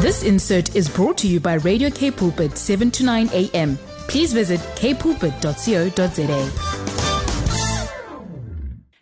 This 0.00 0.22
insert 0.22 0.76
is 0.76 0.88
brought 0.88 1.18
to 1.18 1.26
you 1.26 1.40
by 1.40 1.54
Radio 1.54 1.90
K 1.90 2.12
Pulpit 2.12 2.56
7 2.56 2.90
to 2.92 3.04
9 3.04 3.30
a.m. 3.32 3.76
Please 4.06 4.32
visit 4.32 4.60
kpulpit.co.za. 4.78 6.38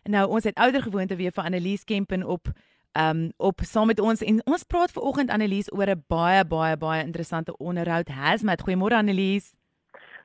Nou 0.09 0.30
ons 0.30 0.45
het 0.45 0.56
ouer 0.56 0.82
gewoonte 0.82 1.17
weer 1.17 1.35
vir 1.37 1.45
Annelies 1.45 1.85
Kempen 1.85 2.24
op 2.24 2.48
um 2.96 3.32
op 3.37 3.61
saam 3.64 3.87
met 3.93 4.01
ons 4.01 4.22
en 4.24 4.40
ons 4.46 4.64
praat 4.64 4.90
ver 4.90 5.03
oggend 5.03 5.31
Annelies 5.31 5.69
oor 5.72 5.92
'n 5.92 6.04
baie 6.09 6.45
baie 6.45 6.77
baie 6.77 7.04
interessante 7.04 7.56
onderhoud. 7.56 8.08
Hazmat, 8.08 8.63
goeiemôre 8.65 8.97
Annelies. 8.97 9.53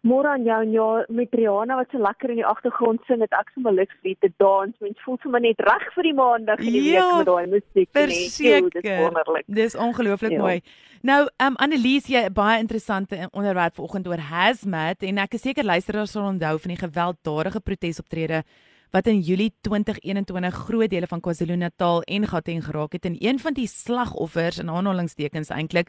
Môre 0.02 0.32
aan 0.34 0.42
jou 0.44 0.56
en 0.64 0.72
ja, 0.74 0.86
met 1.14 1.30
Rihanna 1.38 1.76
wat 1.78 1.92
so 1.94 2.00
lekker 2.02 2.32
in 2.34 2.40
die 2.40 2.46
agtergrond 2.46 3.04
sing, 3.06 3.20
het 3.22 3.36
ek 3.38 3.52
sommer 3.54 3.76
lus 3.78 3.92
vir 4.02 4.16
te 4.20 4.32
dans. 4.42 4.74
Mens 4.82 4.98
voel 5.06 5.20
sommer 5.22 5.42
net 5.44 5.60
reg 5.62 5.84
vir 5.94 6.08
die 6.10 6.14
maandag 6.18 6.58
en 6.64 6.74
die 6.74 6.82
Ja, 6.90 7.04
week 7.06 7.18
met 7.18 7.28
daai 7.30 7.48
musiek. 7.52 7.90
Verseker. 7.94 8.70
Dit 8.74 8.84
is 8.84 8.98
wonderlik. 8.98 9.46
Dis 9.46 9.76
ongelooflik 9.76 10.32
Ja. 10.32 10.40
mooi. 10.42 10.62
Nou, 11.04 11.28
um 11.46 11.56
Annelies, 11.56 12.08
jy 12.08 12.26
'n 12.26 12.34
baie 12.34 12.60
interessante 12.60 13.30
onderwerp 13.32 13.76
vanoggend 13.76 14.08
oor 14.08 14.18
hazmat 14.18 15.04
en 15.04 15.18
ek 15.20 15.34
is 15.34 15.42
seker 15.42 15.64
luisteraars 15.64 16.12
sal 16.12 16.24
onthou 16.34 16.58
van 16.60 16.74
die 16.76 16.82
gewelddadige 16.88 17.60
protesoptrede 17.62 18.44
wat 18.92 19.08
in 19.08 19.20
Julie 19.22 19.54
2021 19.62 20.54
groot 20.54 20.90
dele 20.90 21.08
van 21.08 21.22
KwaZulu-Natal 21.22 22.02
en 22.02 22.28
Gauteng 22.28 22.64
geraak 22.66 22.92
het 22.94 23.06
en 23.06 23.16
een 23.20 23.40
van 23.40 23.54
die 23.54 23.68
slagoffers 23.68 24.60
in 24.60 24.70
aanhalingstekens 24.70 25.50
eintlik 25.50 25.88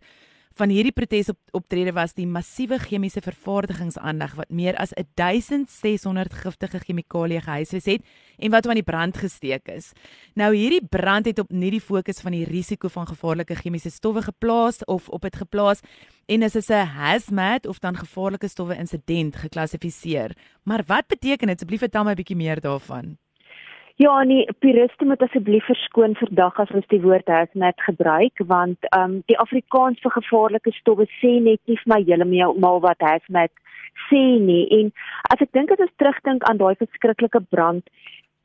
van 0.55 0.73
hierdie 0.73 0.93
protesoptrede 0.93 1.93
was 1.97 2.15
die 2.15 2.27
massiewe 2.27 2.79
chemiese 2.79 3.23
vervaardigingsaanleg 3.25 4.35
wat 4.39 4.51
meer 4.51 4.77
as 4.81 4.93
1600 5.15 6.35
giftige 6.45 6.81
chemikalieë 6.85 7.43
gehuisves 7.47 7.89
het 7.89 8.05
en 8.39 8.51
wat 8.51 8.67
aan 8.67 8.81
die 8.81 8.87
brand 8.87 9.17
gesteek 9.17 9.69
is. 9.73 9.93
Nou 10.35 10.53
hierdie 10.55 10.83
brand 10.85 11.27
het 11.27 11.39
opnuut 11.39 11.77
die 11.79 11.81
fokus 11.81 12.21
van 12.21 12.37
die 12.37 12.45
risiko 12.45 12.89
van 12.89 13.07
gevaarlike 13.07 13.57
chemiese 13.63 13.91
stowwe 13.91 14.23
geplaas 14.23 14.85
of 14.85 15.09
op 15.09 15.23
dit 15.23 15.37
geplaas 15.37 15.81
en 16.27 16.43
is 16.43 16.57
as 16.57 16.71
'n 16.71 16.87
hazmat 16.87 17.67
of 17.67 17.79
dan 17.79 17.97
gevaarlike 17.97 18.49
stowwe 18.49 18.77
insident 18.77 19.37
geklassifiseer. 19.37 20.37
Maar 20.63 20.83
wat 20.87 21.07
beteken 21.07 21.47
dit? 21.47 21.57
Asseblief 21.57 21.81
vertel 21.81 22.05
my 22.05 22.13
'n 22.13 22.17
bietjie 22.17 22.37
meer 22.37 22.61
daarvan. 22.61 23.22
Ja, 24.03 24.23
nee, 24.23 24.49
puriste 24.59 25.05
moet 25.05 25.21
asseblief 25.23 25.67
verskoon 25.69 26.17
vir 26.19 26.31
dag 26.35 26.57
as 26.59 26.71
ons 26.75 26.87
die 26.91 26.99
woord 27.05 27.29
hazmat 27.31 27.83
gebruik 27.87 28.41
want 28.53 28.89
ehm 28.89 29.03
um, 29.03 29.13
die 29.31 29.37
Afrikaans 29.45 30.01
vir 30.03 30.15
gevaarlike 30.15 30.73
stowwe 30.79 31.07
sê 31.21 31.31
net 31.45 31.61
nie 31.71 31.77
my 31.93 32.01
heeltemal 32.09 32.81
wat 32.87 33.05
hazmat 33.07 33.53
sê 34.09 34.23
nie 34.49 34.65
en 34.79 34.91
as 35.35 35.45
ek 35.47 35.53
dink 35.59 35.71
as 35.71 35.85
ons 35.87 35.95
terugdink 36.03 36.49
aan 36.51 36.59
daai 36.63 36.75
verskriklike 36.83 37.45
brand 37.55 37.85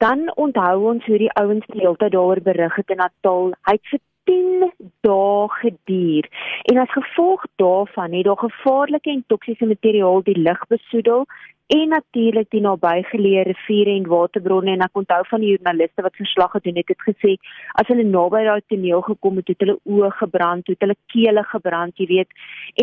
dan 0.05 0.27
onthou 0.45 0.75
ons 0.91 1.09
hoe 1.09 1.19
die 1.23 1.33
ouens 1.41 1.65
die 1.71 1.81
hele 1.81 1.97
tyd 2.03 2.13
daaroor 2.13 2.43
berig 2.51 2.77
het 2.77 2.93
in 2.93 3.01
Natal. 3.01 3.53
Hy 3.65 3.77
het 3.79 4.03
10 4.29 4.71
dae 5.07 5.49
geduur. 5.59 6.29
En 6.71 6.77
as 6.83 6.91
gevolg 6.91 7.45
daarvan 7.55 8.13
het 8.13 8.25
daar 8.25 8.43
gevaarlike 8.45 9.09
en 9.11 9.23
toksiese 9.27 9.65
materiaal 9.65 10.23
die 10.23 10.39
lug 10.39 10.67
besoedel 10.67 11.25
en 11.67 11.89
natuurlik 11.91 12.47
die 12.55 12.61
nabygeleë 12.63 13.41
riviere 13.49 13.95
en 13.99 14.05
waterbronne. 14.07 14.75
En 14.77 14.85
ek 14.85 14.99
onthou 15.01 15.19
van 15.29 15.43
die 15.43 15.49
joernaliste 15.53 16.05
wat 16.05 16.19
verslag 16.19 16.53
gedoen 16.55 16.79
het 16.79 16.93
het 16.93 17.07
gesê 17.07 17.33
as 17.81 17.89
hulle 17.91 18.05
naby 18.07 18.43
daai 18.47 18.61
toneel 18.71 19.03
gekom 19.07 19.41
het 19.41 19.51
het 19.51 19.65
hulle 19.65 19.79
oë 19.95 20.11
gebrand 20.21 20.71
het 20.71 20.85
hulle 20.85 20.95
kele 21.13 21.43
gebrand 21.51 21.99
jy 21.99 22.07
weet. 22.13 22.31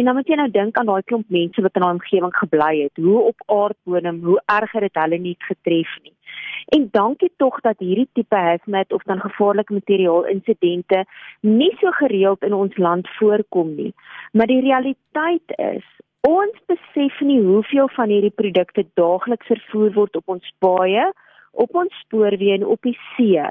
En 0.00 0.11
dan 0.11 0.19
moet 0.19 0.28
jy 0.28 0.41
nou 0.41 0.50
dink 0.59 0.81
aan 0.81 0.92
daai 0.92 1.09
klomp 1.09 1.33
mense 1.39 1.65
wat 1.65 1.81
in 1.81 1.87
daai 1.87 1.95
omgewing 1.97 2.37
gebly 2.41 2.75
het. 2.83 3.05
Hoe 3.06 3.20
op 3.33 3.48
aardbodem 3.61 4.20
hoe 4.25 4.41
erg 4.59 4.77
het 4.77 4.89
dit 4.89 5.03
hulle 5.03 5.22
nie 5.28 5.37
getref 5.48 5.97
nie 6.03 6.15
En 6.66 6.88
dankie 6.90 7.32
tog 7.36 7.60
dat 7.60 7.78
hierdie 7.78 8.08
tipe 8.12 8.36
hazmat 8.36 8.92
of 8.92 9.02
dan 9.02 9.20
gevaarlike 9.20 9.72
materiaal 9.72 10.24
insidente 10.24 11.04
nie 11.40 11.76
so 11.80 11.90
gereeld 11.90 12.42
in 12.42 12.52
ons 12.52 12.76
land 12.76 13.08
voorkom 13.18 13.74
nie. 13.74 13.92
Maar 14.32 14.46
die 14.46 14.60
realiteit 14.60 15.56
is 15.56 15.84
ons 16.20 16.60
besef 16.66 17.20
nie 17.20 17.40
hoeveel 17.42 17.88
van 17.88 18.08
hierdie 18.08 18.32
produkte 18.32 18.86
daagliks 18.94 19.47
vervoer 19.47 19.92
word 19.92 20.16
op 20.16 20.36
ons 20.36 20.54
paaie 20.58 21.10
op 21.54 21.75
ons 21.75 22.00
spoorweë 22.04 22.59
en 22.59 22.66
op 22.66 22.82
die 22.82 22.97
see 23.15 23.42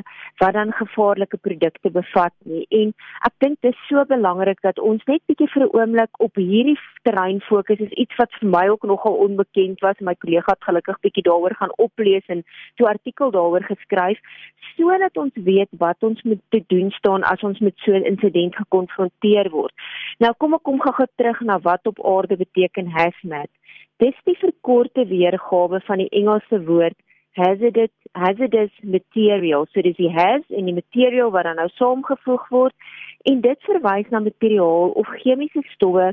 wat 0.41 0.53
dan 0.53 0.71
gevaarlike 0.77 1.37
produkte 1.37 1.89
bevat 1.89 2.33
nie. 2.49 2.65
En 2.69 2.93
ek 3.27 3.33
dink 3.43 3.59
dit 3.61 3.71
is 3.71 3.85
so 3.89 4.03
belangrik 4.09 4.61
dat 4.65 4.79
ons 4.79 5.03
net 5.07 5.21
bietjie 5.27 5.49
vir 5.53 5.63
'n 5.63 5.73
oomblik 5.73 6.19
op 6.19 6.35
hierdie 6.35 6.79
terrein 7.03 7.41
fokus. 7.41 7.77
Dit 7.77 7.91
is 7.91 7.97
iets 8.05 8.15
wat 8.17 8.31
vir 8.39 8.49
my 8.49 8.67
ook 8.67 8.83
nogal 8.83 9.13
onbekend 9.25 9.79
was. 9.79 9.99
My 9.99 10.15
kollega 10.15 10.51
het 10.51 10.63
gelukkig 10.63 10.99
bietjie 10.99 11.23
daaroor 11.23 11.55
gaan 11.55 11.77
oplees 11.77 12.25
en 12.27 12.43
so 12.77 12.85
'n 12.85 12.93
artikel 12.95 13.31
daaroor 13.31 13.63
geskryf 13.63 14.19
sodat 14.75 15.17
ons 15.17 15.33
weet 15.35 15.69
wat 15.77 15.97
ons 16.03 16.21
moet 16.23 16.41
te 16.49 16.63
doen 16.67 16.91
staan 16.91 17.23
as 17.23 17.43
ons 17.43 17.59
met 17.59 17.73
so 17.77 17.91
'n 17.91 18.05
insident 18.05 18.55
gekonfronteer 18.55 19.49
word. 19.49 19.73
Nou 20.19 20.33
kom 20.37 20.53
ek 20.53 20.63
kom 20.63 20.79
gou-gou 20.79 21.07
terug 21.15 21.41
na 21.41 21.59
wat 21.59 21.87
op 21.87 22.05
aarde 22.05 22.37
beteken 22.37 22.87
hazmat. 22.87 23.49
Dis 23.97 24.15
die 24.23 24.37
verkorte 24.37 25.05
weergawe 25.05 25.79
van 25.85 25.97
die 25.97 26.09
Engelse 26.09 26.63
woord 26.65 26.97
hazardous 27.33 27.93
hazardous 28.13 28.71
material. 28.81 29.65
So 29.73 29.81
dis 29.81 29.97
die 29.97 30.11
has 30.13 30.43
en 30.49 30.69
die 30.69 30.75
material 30.77 31.31
wat 31.33 31.47
dan 31.49 31.57
nou 31.61 31.69
saamgevoeg 31.77 32.45
word 32.53 32.75
en 33.29 33.41
dit 33.41 33.65
verwys 33.69 34.09
na 34.13 34.21
materiaal 34.21 34.93
of 34.99 35.09
chemiese 35.23 35.63
stowwe 35.73 36.11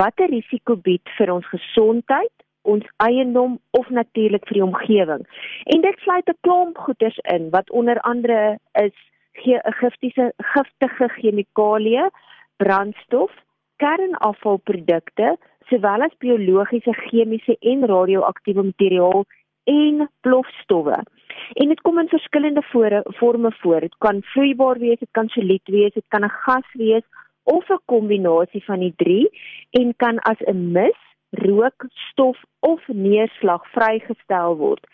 wat 0.00 0.20
'n 0.20 0.30
risiko 0.30 0.76
bied 0.76 1.06
vir 1.18 1.32
ons 1.32 1.46
gesondheid, 1.46 2.36
ons 2.62 2.86
eiendom 2.96 3.58
of 3.70 3.88
natuurlik 3.88 4.46
vir 4.46 4.54
die 4.54 4.68
omgewing. 4.68 5.26
En 5.64 5.80
dit 5.80 5.98
sluit 5.98 6.28
'n 6.28 6.38
klomp 6.40 6.78
goeders 6.78 7.18
in 7.18 7.50
wat 7.50 7.70
onder 7.70 8.00
andere 8.00 8.58
is 8.72 8.94
giftiese 9.80 10.32
giftige 10.36 11.08
chemikalieë, 11.08 12.10
brandstof, 12.56 13.32
kernafvalprodukte, 13.76 15.36
sowel 15.68 16.02
as 16.02 16.16
biologiese, 16.18 16.92
chemiese 16.92 17.56
en 17.60 17.86
radioaktiewe 17.86 18.62
materiaal 18.62 19.24
en 19.64 20.10
plofstowwe. 20.20 21.02
En 21.52 21.68
dit 21.68 21.80
kom 21.80 21.98
in 21.98 22.08
verskillende 22.08 22.62
forme 23.16 23.52
voor. 23.52 23.80
Dit 23.80 23.94
kan 23.98 24.22
vloeibaar 24.22 24.78
wees, 24.78 24.98
dit 24.98 25.08
kan 25.10 25.28
solied 25.28 25.68
wees, 25.68 25.92
dit 25.92 26.04
kan 26.08 26.24
'n 26.24 26.36
gas 26.44 26.72
wees 26.72 27.04
of 27.42 27.68
'n 27.68 27.80
kombinasie 27.84 28.64
van 28.64 28.78
die 28.78 28.94
drie 28.96 29.28
en 29.70 29.96
kan 29.96 30.18
as 30.18 30.40
'n 30.40 30.72
mis, 30.72 30.98
rook, 31.30 31.86
stof 32.10 32.38
of 32.58 32.88
neerslag 32.88 33.70
vrygestel 33.70 34.56
word. 34.56 34.86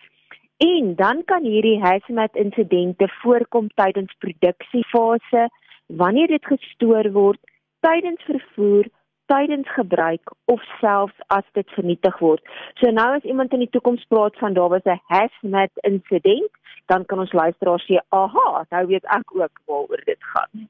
En 0.56 0.94
dan 0.94 1.24
kan 1.24 1.42
hierdie 1.44 1.80
hazmat 1.80 2.36
insidente 2.36 3.08
voorkom 3.08 3.68
tydens 3.74 4.14
produksiefase, 4.18 5.48
wanneer 5.86 6.26
dit 6.26 6.46
gestoor 6.46 7.12
word, 7.12 7.40
tydens 7.80 8.22
vervoer 8.22 8.84
tydens 9.26 9.68
gebruik 9.74 10.32
of 10.44 10.62
selfs 10.80 11.18
as 11.26 11.44
dit 11.52 11.68
vernietig 11.78 12.18
word. 12.18 12.42
So 12.80 12.90
nou 12.90 13.08
as 13.16 13.26
iemand 13.26 13.52
in 13.52 13.64
die 13.64 13.70
toekoms 13.70 14.04
praat 14.08 14.38
van 14.38 14.54
daar 14.54 14.68
was 14.68 14.84
'n 14.84 15.00
hazmat 15.06 15.72
insident, 15.82 16.50
dan 16.86 17.04
kan 17.04 17.18
ons 17.18 17.32
luisteraars 17.32 17.86
sê, 17.90 17.98
"Aha, 18.08 18.66
nou 18.70 18.86
weet 18.86 19.04
ek 19.04 19.34
ook 19.34 19.60
waaroor 19.66 20.02
dit 20.04 20.22
gaan." 20.32 20.68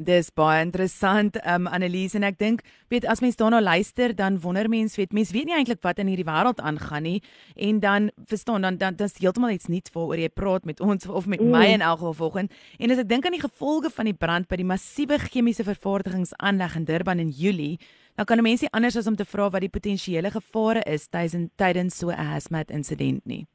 Dis 0.00 0.30
baie 0.32 0.62
interessant, 0.64 1.36
um 1.44 1.66
Annelies 1.68 2.14
en 2.16 2.24
ek 2.24 2.38
dink, 2.40 2.62
weet 2.88 3.04
as 3.04 3.20
mens 3.20 3.36
daarna 3.36 3.60
luister, 3.60 4.14
dan 4.16 4.38
wonder 4.40 4.68
mens, 4.72 4.96
weet 4.96 5.12
mens 5.12 5.30
weet 5.34 5.44
nie 5.50 5.54
eintlik 5.58 5.82
wat 5.84 5.98
in 6.00 6.08
hierdie 6.08 6.24
wêreld 6.24 6.60
aangaan 6.64 7.02
nie 7.02 7.20
en 7.56 7.80
dan 7.80 8.10
verstaan 8.26 8.62
dan 8.64 8.78
dan 8.80 8.96
dis 8.96 9.18
heeltemal 9.20 9.50
iets 9.50 9.68
nuuts 9.68 9.92
waaroor 9.92 10.16
jy 10.22 10.28
praat 10.32 10.64
met 10.64 10.80
ons 10.80 11.06
of 11.06 11.26
met 11.26 11.40
my 11.40 11.66
Mm. 11.66 11.74
in 11.74 11.80
elk 11.80 11.98
geval 11.98 12.14
vanoggend. 12.14 12.52
En 12.78 12.90
as 12.90 12.98
ek 12.98 13.08
dink 13.08 13.26
aan 13.26 13.36
die 13.36 13.40
gevolge 13.48 13.90
van 13.90 14.04
die 14.04 14.14
brand 14.14 14.48
by 14.48 14.56
die 14.56 14.64
massiewe 14.64 15.18
chemiese 15.18 15.64
vervaardigingsaanleg 15.64 16.76
in 16.76 16.84
Durban 16.84 17.18
in 17.18 17.28
Julie, 17.30 17.78
dan 18.16 18.24
kan 18.24 18.38
'n 18.38 18.42
mens 18.42 18.60
nie 18.62 18.70
anders 18.72 18.96
as 18.96 19.06
om 19.06 19.16
te 19.16 19.24
vra 19.24 19.50
wat 19.50 19.60
die 19.60 19.68
potensiële 19.68 20.30
gevare 20.30 20.82
is 20.86 21.08
tydens 21.08 21.50
tydens 21.56 21.96
so 21.98 22.08
'n 22.08 22.16
hazmat 22.16 22.70
insident 22.70 23.26
nie. 23.26 23.46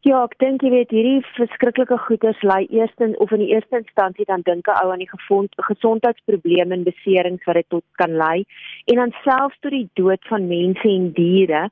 Ja, 0.00 0.22
ek 0.24 0.38
dink 0.40 0.62
jy 0.64 0.70
weet 0.72 0.92
hierdie 0.96 1.18
verskriklike 1.36 1.98
goeters 2.06 2.38
lei 2.48 2.62
eerstens 2.72 3.18
of 3.20 3.34
in 3.36 3.42
die 3.42 3.50
eerste 3.52 3.82
instansie 3.82 4.24
dan 4.30 4.40
dink 4.46 4.64
'n 4.64 4.78
ou 4.80 4.92
aan 4.92 5.02
die 5.04 5.10
gevond, 5.10 5.52
gesondheidsprobleme 5.68 6.72
en 6.74 6.86
beserings 6.88 7.44
wat 7.44 7.58
dit 7.60 7.68
tot 7.68 7.84
kan 8.00 8.16
lei 8.16 8.46
en 8.88 8.96
dan 8.96 9.12
selfs 9.24 9.60
tot 9.60 9.76
die 9.76 9.90
dood 10.00 10.24
van 10.32 10.48
mense 10.48 10.88
en 10.88 11.12
diere. 11.12 11.68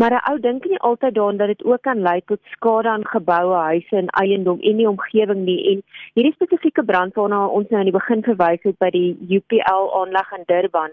Maar 0.00 0.12
'n 0.12 0.24
ou 0.30 0.38
dink 0.40 0.64
nie 0.64 0.80
altyd 0.88 1.14
daaraan 1.14 1.36
dat 1.36 1.52
dit 1.52 1.64
ook 1.64 1.82
kan 1.82 2.00
lei 2.00 2.20
tot 2.24 2.40
skade 2.54 2.88
aan 2.88 3.06
geboue, 3.06 3.54
huise 3.54 3.96
en 3.96 4.08
eiendom 4.08 4.60
en 4.60 4.76
die 4.76 4.88
omgewing 4.88 5.44
nie. 5.44 5.60
En 5.70 5.82
hierdie 6.14 6.32
spesifieke 6.32 6.84
brand 6.84 7.14
waarna 7.14 7.46
ons 7.46 7.68
nou 7.68 7.78
aan 7.78 7.90
die 7.90 8.00
begin 8.00 8.22
verwys 8.22 8.62
het 8.62 8.78
by 8.78 8.90
die 8.90 9.16
UPL 9.36 9.84
aanleg 10.00 10.32
in 10.32 10.44
Durban, 10.46 10.92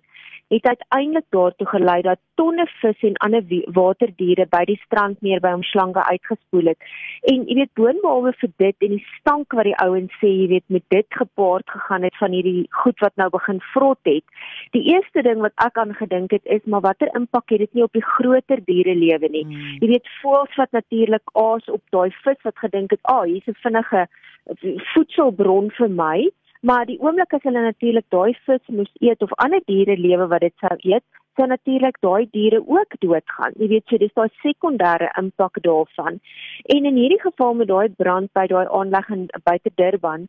het 0.53 0.67
uiteindelik 0.67 1.25
daartoe 1.29 1.67
gelei 1.67 2.01
dat 2.01 2.19
tonne 2.35 2.65
vis 2.81 3.01
en 3.07 3.17
ander 3.25 3.44
waterdiere 3.77 4.45
by 4.50 4.63
die 4.69 4.79
strandmeer 4.85 5.41
by 5.44 5.51
hom 5.53 5.63
slange 5.63 6.03
uitgespoel 6.05 6.71
het. 6.71 6.89
En 7.31 7.45
jy 7.47 7.57
weet 7.61 7.73
boonbehalwe 7.79 8.33
vir 8.41 8.51
dit 8.63 8.88
en 8.88 8.95
die 8.95 9.05
stank 9.19 9.55
wat 9.57 9.69
die 9.69 9.77
ouens 9.85 10.13
sê, 10.21 10.29
jy 10.29 10.47
weet 10.55 10.65
met 10.77 10.85
dit 10.94 11.07
gepaard 11.19 11.69
gegaan 11.75 12.07
het 12.07 12.17
van 12.21 12.35
hierdie 12.35 12.65
goed 12.83 13.00
wat 13.05 13.15
nou 13.21 13.29
begin 13.33 13.61
vrot 13.73 14.09
het. 14.09 14.25
Die 14.77 14.83
eerste 14.94 15.23
ding 15.25 15.41
wat 15.45 15.55
ek 15.65 15.77
aan 15.77 15.95
gedink 15.97 16.35
het 16.35 16.45
is 16.57 16.65
maar 16.65 16.85
watter 16.85 17.11
impak 17.17 17.49
het 17.53 17.65
dit 17.65 17.73
nie 17.73 17.88
op 17.88 17.94
die 17.94 18.06
groter 18.15 18.61
diere 18.65 18.95
lewe 18.95 19.29
nie. 19.29 19.45
Hmm. 19.47 19.79
Jy 19.81 19.91
weet 19.95 20.13
voëls 20.21 20.61
wat 20.61 20.71
natuurlik 20.71 21.35
aas 21.39 21.69
op 21.69 21.81
daai 21.95 22.11
vis 22.23 22.39
wat 22.44 22.57
gedink 22.57 22.91
het, 22.91 23.03
"Ag, 23.03 23.23
oh, 23.23 23.23
hier's 23.23 23.47
'n 23.47 23.61
vinnige 23.65 24.07
voedselbron 24.94 25.71
vir 25.71 25.89
my." 25.89 26.31
Maar 26.63 26.86
die 26.88 26.95
oomblik 27.04 27.33
as 27.36 27.44
hulle 27.44 27.60
natuurlik 27.60 28.06
daai 28.13 28.38
vis 28.45 28.69
moes 28.71 28.92
eet 29.04 29.24
of 29.25 29.33
ander 29.44 29.60
diere 29.68 29.98
lewe 30.00 30.30
wat 30.31 30.45
dit 30.45 30.54
sou 30.63 30.75
eet, 30.80 31.04
sou 31.36 31.48
natuurlik 31.51 31.98
daai 32.06 32.27
diere 32.31 32.62
ook 32.75 32.95
doodgaan. 33.01 33.57
Jy 33.60 33.68
weet, 33.71 33.83
so 33.89 34.00
dis 34.00 34.13
daai 34.15 34.30
sekondêre 34.44 35.10
impak 35.19 35.60
daarvan. 35.65 36.21
En 36.75 36.88
in 36.88 37.01
hierdie 37.01 37.19
geval 37.25 37.57
met 37.60 37.68
daai 37.68 37.89
brand 37.98 38.31
by 38.39 38.45
daai 38.48 38.63
aanleg 38.80 39.10
in 39.15 39.25
buite 39.50 39.74
Durban, 39.81 40.27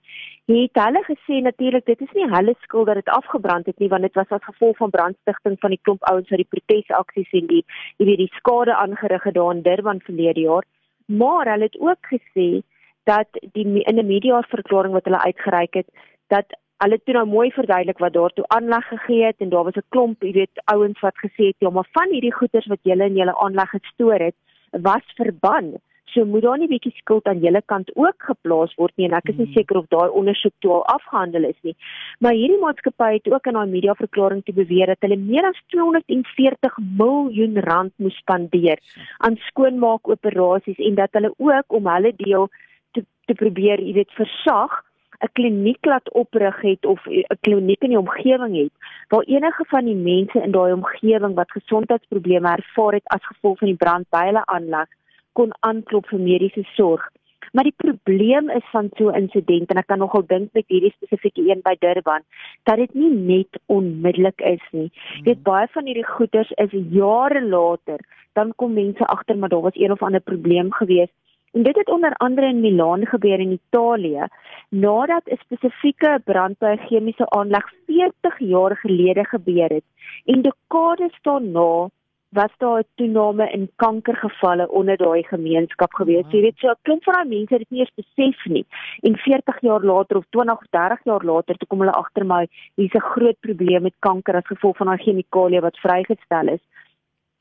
het 0.51 0.83
hulle 0.83 1.03
gesê 1.07 1.39
natuurlik 1.47 1.87
dit 1.87 2.03
is 2.09 2.15
nie 2.19 2.27
hulle 2.35 2.55
skuld 2.67 2.91
dat 2.91 2.99
dit 2.99 3.15
afgebrand 3.19 3.71
het 3.71 3.79
nie, 3.79 3.93
want 3.95 4.03
dit 4.03 4.19
was 4.19 4.35
as 4.35 4.49
gevolg 4.51 4.77
van 4.83 4.95
brandstigting 4.97 5.59
van 5.63 5.77
die 5.77 5.83
klomp 5.87 6.03
ouens 6.11 6.35
wat 6.35 6.43
die 6.43 6.53
protesaksies 6.57 7.31
en 7.43 7.47
die 7.53 7.63
jy 8.03 8.09
weet 8.11 8.25
die 8.25 8.33
skade 8.41 8.75
aangerig 8.75 9.31
het 9.31 9.39
daar 9.39 9.55
in 9.55 9.63
Durban 9.63 10.03
verlede 10.03 10.49
jaar. 10.49 10.67
Maar 11.07 11.53
hulle 11.53 11.71
het 11.71 11.79
ook 11.79 12.11
gesê 12.11 12.65
dat 13.05 13.29
die 13.53 13.85
in 13.85 13.99
'n 13.99 14.07
media 14.07 14.43
verklaring 14.49 14.93
wat 14.93 15.05
hulle 15.05 15.23
uitgereik 15.23 15.75
het 15.75 15.89
dat 16.33 16.57
hulle 16.83 16.99
toe 17.05 17.15
nou 17.17 17.25
mooi 17.31 17.49
verduidelik 17.55 18.01
wat 18.03 18.13
daartoe 18.17 18.45
aanleg 18.57 18.87
gegee 18.91 19.25
het 19.25 19.41
en 19.45 19.49
daar 19.49 19.65
was 19.65 19.77
'n 19.81 19.89
klomp, 19.89 20.23
jy 20.23 20.33
weet, 20.33 20.63
ouens 20.65 21.01
wat 21.01 21.17
gesê 21.25 21.51
het 21.51 21.57
ja, 21.59 21.71
maar 21.71 21.89
van 21.93 22.11
hierdie 22.11 22.35
goederes 22.35 22.67
wat 22.67 22.83
julle 22.83 23.05
in 23.05 23.17
julle 23.17 23.35
aanleg 23.37 23.71
gestoor 23.71 24.21
het, 24.21 24.37
was 24.71 25.07
verban. 25.17 25.75
So 26.05 26.25
moet 26.25 26.43
daar 26.43 26.59
nie 26.59 26.69
bietjie 26.69 26.93
skuld 26.97 27.27
aan 27.27 27.41
julle 27.43 27.63
kant 27.67 27.91
ook 27.97 28.15
geplaas 28.19 28.75
word 28.75 28.93
nie 28.97 29.07
en 29.09 29.17
ek 29.19 29.29
is 29.33 29.37
nie 29.37 29.47
hmm. 29.47 29.55
seker 29.55 29.77
of 29.81 29.87
daai 29.89 30.11
ondersoek 30.21 30.53
toe 30.59 30.73
al 30.73 30.85
afgehandel 30.93 31.45
is 31.49 31.59
nie. 31.63 31.75
Maar 32.21 32.33
hierdie 32.33 32.61
maatskappy 32.61 33.13
het 33.15 33.33
ook 33.33 33.47
in 33.47 33.55
haar 33.55 33.69
media 33.69 33.95
verklaring 33.95 34.45
te 34.45 34.53
beweer 34.53 34.87
dat 34.87 35.01
hulle 35.01 35.17
meer 35.17 35.49
as 35.49 35.59
240 35.75 36.79
miljoen 37.01 37.59
rand 37.67 37.93
moes 37.97 38.17
spandeer 38.23 38.79
aan 39.19 39.41
skoonmaak 39.49 40.09
operasies 40.09 40.79
en 40.79 40.95
dat 40.95 41.11
hulle 41.13 41.35
ook 41.37 41.79
om 41.81 41.87
hulle 41.87 42.13
deel 42.17 42.49
te 42.93 43.05
te 43.27 43.35
probeer, 43.35 43.81
jy 43.81 43.95
weet, 43.95 44.11
versag 44.13 44.83
'n 45.23 45.33
kliniek 45.33 45.85
laat 45.85 46.11
oprig 46.11 46.61
het 46.61 46.87
of 46.87 47.07
'n 47.07 47.39
kliniek 47.41 47.83
in 47.83 47.95
die 47.95 47.99
omgewing 47.99 48.57
het 48.57 48.73
waar 49.09 49.23
enige 49.23 49.65
van 49.65 49.85
die 49.85 50.01
mense 50.11 50.43
in 50.43 50.51
daai 50.51 50.73
omgewing 50.73 51.35
wat 51.35 51.51
gesondheidsprobleme 51.51 52.49
ervaar 52.49 52.93
het 52.93 53.07
as 53.17 53.27
gevolg 53.27 53.59
van 53.59 53.69
die 53.69 53.83
brand 53.85 54.07
by 54.11 54.25
hulle 54.27 54.45
aanleg 54.45 54.89
kon 55.33 55.51
aanklop 55.61 56.07
vir 56.07 56.19
mediese 56.19 56.63
sorg. 56.63 57.11
Maar 57.53 57.65
die 57.65 57.77
probleem 57.77 58.51
is 58.51 58.67
van 58.71 58.89
so 58.97 59.11
'n 59.11 59.15
insident 59.15 59.71
en 59.71 59.77
ek 59.77 59.87
kan 59.87 59.99
nogal 59.99 60.27
dink 60.27 60.49
met 60.53 60.65
hierdie 60.67 60.95
spesifieke 60.97 61.43
een 61.51 61.61
by 61.63 61.77
Durban 61.79 62.23
dat 62.63 62.77
dit 62.77 62.95
nie 62.95 63.11
net 63.11 63.61
onmiddellik 63.67 64.41
is 64.41 64.65
nie. 64.71 64.91
Jy 65.17 65.25
weet 65.25 65.43
baie 65.43 65.67
van 65.71 65.87
hierdie 65.87 66.11
goeders 66.17 66.51
is 66.51 66.71
jare 66.91 67.43
later 67.43 68.01
dan 68.33 68.53
kom 68.57 68.73
mense 68.73 69.07
agter 69.07 69.39
maar 69.39 69.49
daar 69.49 69.61
was 69.61 69.77
een 69.77 69.93
of 69.93 70.03
ander 70.03 70.21
probleem 70.21 70.73
geweest 70.73 71.13
En 71.55 71.63
dit 71.63 71.77
het 71.77 71.91
onder 71.91 72.13
andere 72.13 72.47
in 72.47 72.61
Milaan 72.61 73.07
gebeur 73.07 73.39
in 73.39 73.61
Italië 73.61 74.27
nadat 74.69 75.23
'n 75.25 75.37
spesifieke 75.45 76.21
brand 76.25 76.59
by 76.59 76.73
'n 76.75 76.87
chemiese 76.87 77.31
aanleg 77.31 77.73
40 77.87 78.39
jaar 78.39 78.77
gelede 78.77 79.25
gebeur 79.25 79.69
het. 79.69 79.85
En 80.25 80.43
dekades 80.43 81.19
daarna 81.23 81.89
was 82.29 82.53
daar 82.57 82.79
'n 82.79 82.87
toename 82.95 83.51
in 83.51 83.71
kankergevalle 83.77 84.71
onder 84.71 84.97
daai 84.97 85.23
gemeenskap 85.23 85.93
gewees. 85.95 86.31
Jy 86.31 86.41
weet 86.41 86.59
so 86.59 86.69
'n 86.69 86.83
klomp 86.83 87.03
van 87.05 87.15
daai 87.15 87.29
mense 87.29 87.55
het 87.55 87.63
dit 87.63 87.71
nie 87.71 87.81
eens 87.81 88.01
besef 88.03 88.45
nie. 88.45 88.67
En 89.01 89.17
40 89.17 89.61
jaar 89.61 89.85
later 89.85 90.17
of 90.17 90.25
20 90.31 90.57
of 90.57 90.67
30 90.71 91.05
jaar 91.05 91.25
later 91.25 91.57
toe 91.57 91.69
kom 91.69 91.79
hulle 91.79 92.01
agter 92.03 92.27
my 92.27 92.47
hier's 92.75 92.95
'n 92.95 93.11
groot 93.15 93.41
probleem 93.41 93.83
met 93.83 93.95
kanker 93.99 94.35
as 94.35 94.47
gevolg 94.47 94.77
van 94.77 94.87
daai 94.87 95.03
chemikalie 95.03 95.61
wat 95.61 95.79
vrygestel 95.79 96.49
is. 96.49 96.63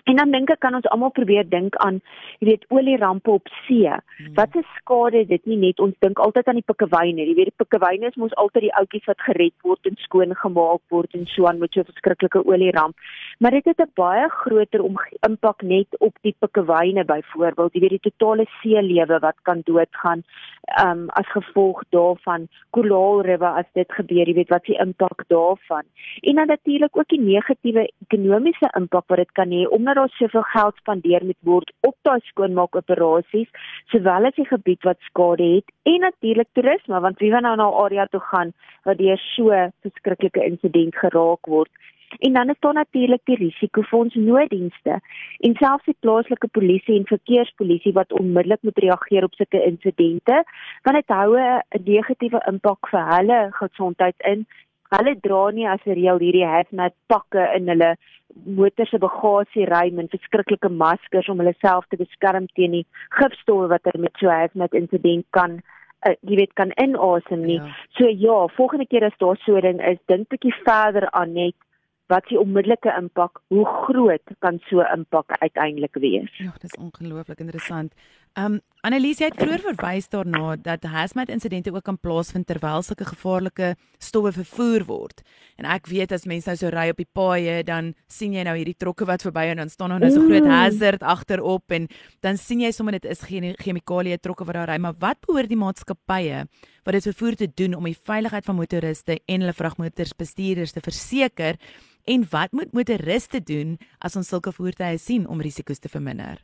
En 0.04 0.16
dan 0.20 0.32
dink 0.32 0.50
ek 0.52 0.60
kan 0.60 0.76
ons 0.76 0.88
almal 0.92 1.14
probeer 1.16 1.46
dink 1.48 1.78
aan, 1.86 2.02
jy 2.42 2.48
weet, 2.50 2.66
olierampe 2.76 3.32
op 3.32 3.48
see. 3.64 3.88
Hmm. 3.88 4.34
Wat 4.36 4.56
'n 4.56 4.66
skade 4.76 5.26
dit 5.28 5.46
nie 5.46 5.58
net 5.58 5.80
ons 5.80 5.96
dink 6.00 6.20
altyd 6.20 6.48
aan 6.48 6.60
die 6.60 6.68
pikkewyne. 6.72 7.24
Jy 7.24 7.36
weet 7.36 7.52
die 7.52 7.62
pikkewyne 7.64 8.08
is 8.08 8.20
mos 8.20 8.36
altyd 8.36 8.68
die 8.68 8.76
ouetjies 8.76 9.08
wat 9.08 9.22
gered 9.22 9.56
word 9.64 9.80
en 9.88 9.96
skoon 10.04 10.36
gemaak 10.36 10.82
word 10.90 11.14
en 11.14 11.26
so 11.26 11.48
aan 11.48 11.60
met 11.60 11.72
so 11.72 11.80
'n 11.80 11.92
verskriklike 11.92 12.46
olieramp. 12.46 12.96
Maar 13.40 13.52
dit 13.52 13.66
het 13.66 13.80
'n 13.80 13.92
baie 13.96 14.28
groter 14.30 14.82
impak 15.28 15.62
net 15.62 15.88
op 16.00 16.16
die 16.22 16.36
pikkewyne 16.40 17.06
byvoorbeeld. 17.06 17.74
Jy 17.74 17.80
weet 17.80 18.02
die 18.02 18.12
totale 18.12 18.46
seelewe 18.62 19.20
wat 19.20 19.38
kan 19.44 19.62
doodgaan 19.64 20.24
um 20.84 21.10
as 21.10 21.28
gevolg 21.28 21.84
daarvan 21.90 22.48
koraalriwe 22.72 23.48
as 23.48 23.66
dit 23.74 23.92
gebeur, 23.92 24.28
jy 24.28 24.34
weet 24.34 24.50
wat 24.50 24.66
die 24.66 24.80
impak 24.80 25.24
daarvan. 25.28 25.84
En 26.22 26.36
dan 26.36 26.48
natuurlik 26.48 26.98
ook 26.98 27.08
die 27.08 27.22
negatiewe 27.22 27.90
ekonomiese 28.08 28.70
impak 28.76 29.08
wat 29.08 29.18
dit 29.18 29.32
kan 29.32 29.50
hê 29.50 29.68
omdat 29.68 29.93
omdat 29.94 30.20
daar 30.20 30.30
soveel 30.30 30.42
geld 30.42 30.76
spandeer 30.76 31.26
moet 31.26 31.38
word 31.40 31.74
op 31.82 31.96
daai 32.02 32.20
skoonmaak 32.24 32.76
operasies, 32.76 33.50
sowel 33.92 34.26
as 34.26 34.36
die 34.36 34.46
gebied 34.46 34.84
wat 34.84 34.98
skade 35.10 35.44
het 35.44 35.72
en 35.84 36.00
natuurlik 36.00 36.48
toerisme, 36.54 37.00
want 37.00 37.20
wie 37.20 37.32
wil 37.32 37.42
nou 37.42 37.56
na 37.56 37.70
'n 37.70 37.82
area 37.86 38.06
toe 38.06 38.20
gaan 38.20 38.54
waar 38.84 38.96
deur 38.96 39.18
so 39.18 39.52
'n 39.52 39.74
verskriklike 39.82 40.44
insident 40.44 40.96
geraak 40.96 41.46
word? 41.46 41.70
En 42.20 42.34
dan 42.34 42.50
is 42.50 42.60
daar 42.60 42.74
natuurlik 42.74 43.22
die 43.24 43.36
risikofonds 43.36 44.16
nooddienste 44.16 45.02
en 45.40 45.56
selfs 45.56 45.86
die 45.86 45.96
plaaslike 46.00 46.48
polisie 46.48 46.98
en 46.98 47.06
verkeerspolisie 47.06 47.94
wat 47.94 48.14
onmiddellik 48.14 48.62
moet 48.62 48.78
reageer 48.78 49.24
op 49.24 49.34
sulke 49.34 49.64
insidente, 49.64 50.44
want 50.84 50.96
dit 50.96 51.08
hou 51.08 51.38
'n 51.38 51.62
negatiewe 51.84 52.40
impak 52.48 52.88
vir 52.90 53.06
hulle 53.16 53.48
gesondheid 53.52 54.16
in 54.18 54.46
hulle 54.90 55.16
dra 55.22 55.52
nie 55.52 55.68
as 55.68 55.82
'n 55.86 55.96
reël 56.00 56.20
hierdie 56.20 56.46
hazmat 56.46 56.94
pakke 57.08 57.44
in 57.56 57.68
hulle 57.68 57.96
motor 58.46 58.88
se 58.88 58.98
bagasiery 58.98 59.92
en 60.00 60.10
verskriklike 60.16 60.70
maskers 60.70 61.30
om 61.30 61.40
hulle 61.40 61.56
self 61.62 61.86
te 61.90 61.98
beskerm 61.98 62.48
teen 62.56 62.72
die 62.72 62.86
gifstowwe 63.10 63.68
wat 63.68 63.86
er 63.86 64.00
met 64.00 64.16
so 64.20 64.28
'n 64.28 64.40
hazmat 64.42 64.74
insident 64.74 65.26
kan 65.32 65.62
uh, 66.08 66.16
jy 66.22 66.36
weet 66.36 66.54
kan 66.54 66.72
inasem 66.84 67.46
nie. 67.46 67.60
Ja. 67.60 67.76
So 67.98 68.08
ja, 68.08 68.48
volgende 68.58 68.88
keer 68.88 69.06
as 69.06 69.18
daar 69.18 69.38
so 69.46 69.56
'n 69.56 69.62
ding 69.62 69.82
is, 69.82 70.00
dink 70.06 70.30
bietjie 70.30 70.56
verder 70.64 71.10
aan 71.12 71.34
net 71.34 71.56
wat 72.08 72.28
die 72.28 72.40
onmiddellike 72.40 72.92
impak, 72.98 73.40
hoe 73.48 73.66
groot 73.66 74.28
kan 74.40 74.60
so 74.70 74.82
'n 74.82 74.94
impak 74.98 75.32
uiteindelik 75.40 75.96
wees? 75.96 76.38
Ja, 76.38 76.52
dis 76.60 76.78
ongelooflik 76.78 77.40
interessant. 77.40 77.94
Um 78.34 78.62
Annelies 78.84 79.22
het 79.24 79.38
vroeër 79.40 79.62
verwys 79.64 80.10
daarna 80.12 80.58
dat 80.60 80.84
hazmat 80.92 81.30
insidente 81.32 81.72
ook 81.72 81.86
kan 81.88 81.96
plaasvind 81.96 82.50
terwyl 82.50 82.82
sulke 82.84 83.06
gevaarlike 83.08 83.70
stowwe 84.02 84.34
vervoer 84.36 84.84
word. 84.90 85.22
En 85.56 85.70
ek 85.72 85.88
weet 85.88 86.12
as 86.12 86.26
mense 86.28 86.50
nou 86.50 86.58
so 86.60 86.72
ry 86.74 86.90
op 86.92 87.00
die 87.00 87.08
paaie, 87.08 87.62
dan 87.64 87.94
sien 88.12 88.36
jy 88.36 88.44
nou 88.44 88.58
hierdie 88.58 88.76
trokke 88.76 89.08
wat 89.08 89.24
verby 89.24 89.46
en 89.54 89.62
dan 89.62 89.72
staan 89.72 89.94
daar 89.94 90.04
nou 90.04 90.12
so 90.12 90.20
'n 90.20 90.28
groot 90.28 90.50
hazard 90.52 91.04
agterop 91.04 91.72
en 91.72 91.88
dan 92.20 92.38
sien 92.38 92.60
jy 92.60 92.72
sommer 92.72 93.00
dit 93.00 93.06
is 93.06 93.22
chemikalieë 93.24 94.20
trokke 94.20 94.44
wat 94.44 94.56
daar 94.56 94.70
ry, 94.70 94.78
maar 94.78 95.00
wat 95.00 95.22
behoort 95.22 95.50
die 95.50 95.64
maatskappye 95.64 96.48
wat 96.84 96.94
dit 96.94 97.04
vervoer 97.04 97.36
te 97.36 97.48
doen 97.48 97.76
om 97.76 97.84
die 97.86 97.96
veiligheid 97.96 98.46
van 98.46 98.56
motoriste 98.56 99.20
en 99.28 99.42
hulle 99.42 99.54
vragmotors 99.54 100.14
bestuurders 100.14 100.72
te 100.74 100.82
verseker? 100.82 101.56
En 102.06 102.28
wat 102.30 102.52
moet 102.52 102.74
motoriste 102.74 103.40
doen 103.40 103.78
as 104.00 104.16
ons 104.16 104.28
sulke 104.28 104.52
voertuie 104.52 104.98
sien 104.98 105.28
om 105.28 105.40
risiko's 105.40 105.80
te 105.80 105.88
verminder? 105.88 106.44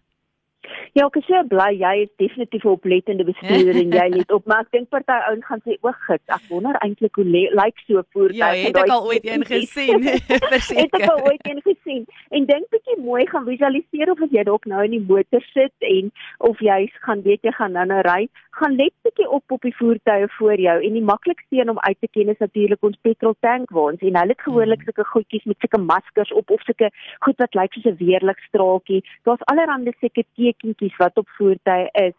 Ja, 0.98 1.06
ek 1.06 1.20
is 1.20 1.28
so 1.30 1.42
bly 1.52 1.70
jy 1.78 1.94
is 2.04 2.12
definitief 2.22 2.64
'n 2.66 2.74
oplettende 2.74 3.26
bestuurder 3.28 3.78
en 3.82 3.92
jy 3.94 4.08
let 4.18 4.32
op, 4.32 4.46
maar 4.46 4.66
ek 4.66 4.72
dink 4.72 4.90
party 4.90 5.18
ouens 5.30 5.46
gaan 5.46 5.62
sê 5.66 5.78
o, 5.82 5.92
gits, 6.08 6.26
ek 6.28 6.48
wonder 6.50 6.76
eintlik 6.82 7.16
hoe 7.16 7.26
lyk 7.26 7.54
like 7.60 7.84
so 7.86 8.02
voertuig. 8.14 8.40
Ja, 8.42 8.50
het 8.54 8.78
ek 8.78 8.94
al 8.96 9.06
ooit 9.06 9.26
een 9.26 9.46
gesien? 9.46 10.04
Verseker. 10.54 10.82
het 10.82 10.98
ek 11.02 11.10
al 11.10 11.24
ooit 11.30 11.46
een 11.48 11.62
gesien? 11.62 12.06
En 12.30 12.46
dink 12.46 12.70
bietjie 12.74 12.98
mooi 13.04 13.28
gaan 13.30 13.46
visualiseer 13.46 14.12
of 14.12 14.22
as 14.22 14.34
jy 14.34 14.44
dalk 14.44 14.66
nou 14.66 14.84
in 14.84 14.98
die 14.98 15.06
motor 15.06 15.46
sit 15.54 15.74
en 15.80 16.12
of 16.38 16.60
jy 16.60 16.80
gaan 17.06 17.22
weet 17.22 17.46
jy 17.46 17.54
gaan 17.60 17.78
nou 17.78 17.86
nou 17.86 18.02
ry, 18.08 18.28
gaan 18.60 18.76
let 18.76 18.94
bietjie 19.06 19.30
op 19.30 19.52
op 19.52 19.62
die 19.62 19.76
voertuie 19.76 20.28
voor 20.38 20.60
jou 20.60 20.78
en 20.84 20.98
die 20.98 21.06
maklikste 21.06 21.62
een 21.62 21.70
om 21.70 21.80
uit 21.80 21.98
te 22.00 22.10
ken 22.12 22.34
is 22.34 22.42
natuurlik 22.44 22.84
ons 22.84 22.98
petrol 23.02 23.36
tankwaans 23.46 24.02
en 24.02 24.18
hulle 24.20 24.36
het 24.36 24.48
gewoonlik 24.48 24.84
sulke 24.88 25.06
goedjies 25.14 25.46
met 25.46 25.60
sulke 25.60 25.82
maskers 25.82 26.34
op 26.34 26.50
of 26.50 26.66
sulke 26.68 26.90
goed 27.26 27.38
wat 27.38 27.56
lyk 27.56 27.74
soos 27.74 27.88
'n 27.94 28.02
weerligstraaltjie. 28.04 29.04
Daar's 29.24 29.46
allerlei 29.52 29.94
sulke 30.00 30.24
tekentjies 30.80 30.98
wat 30.98 31.18
op 31.18 31.30
voertuie 31.30 31.90
is. 31.92 32.14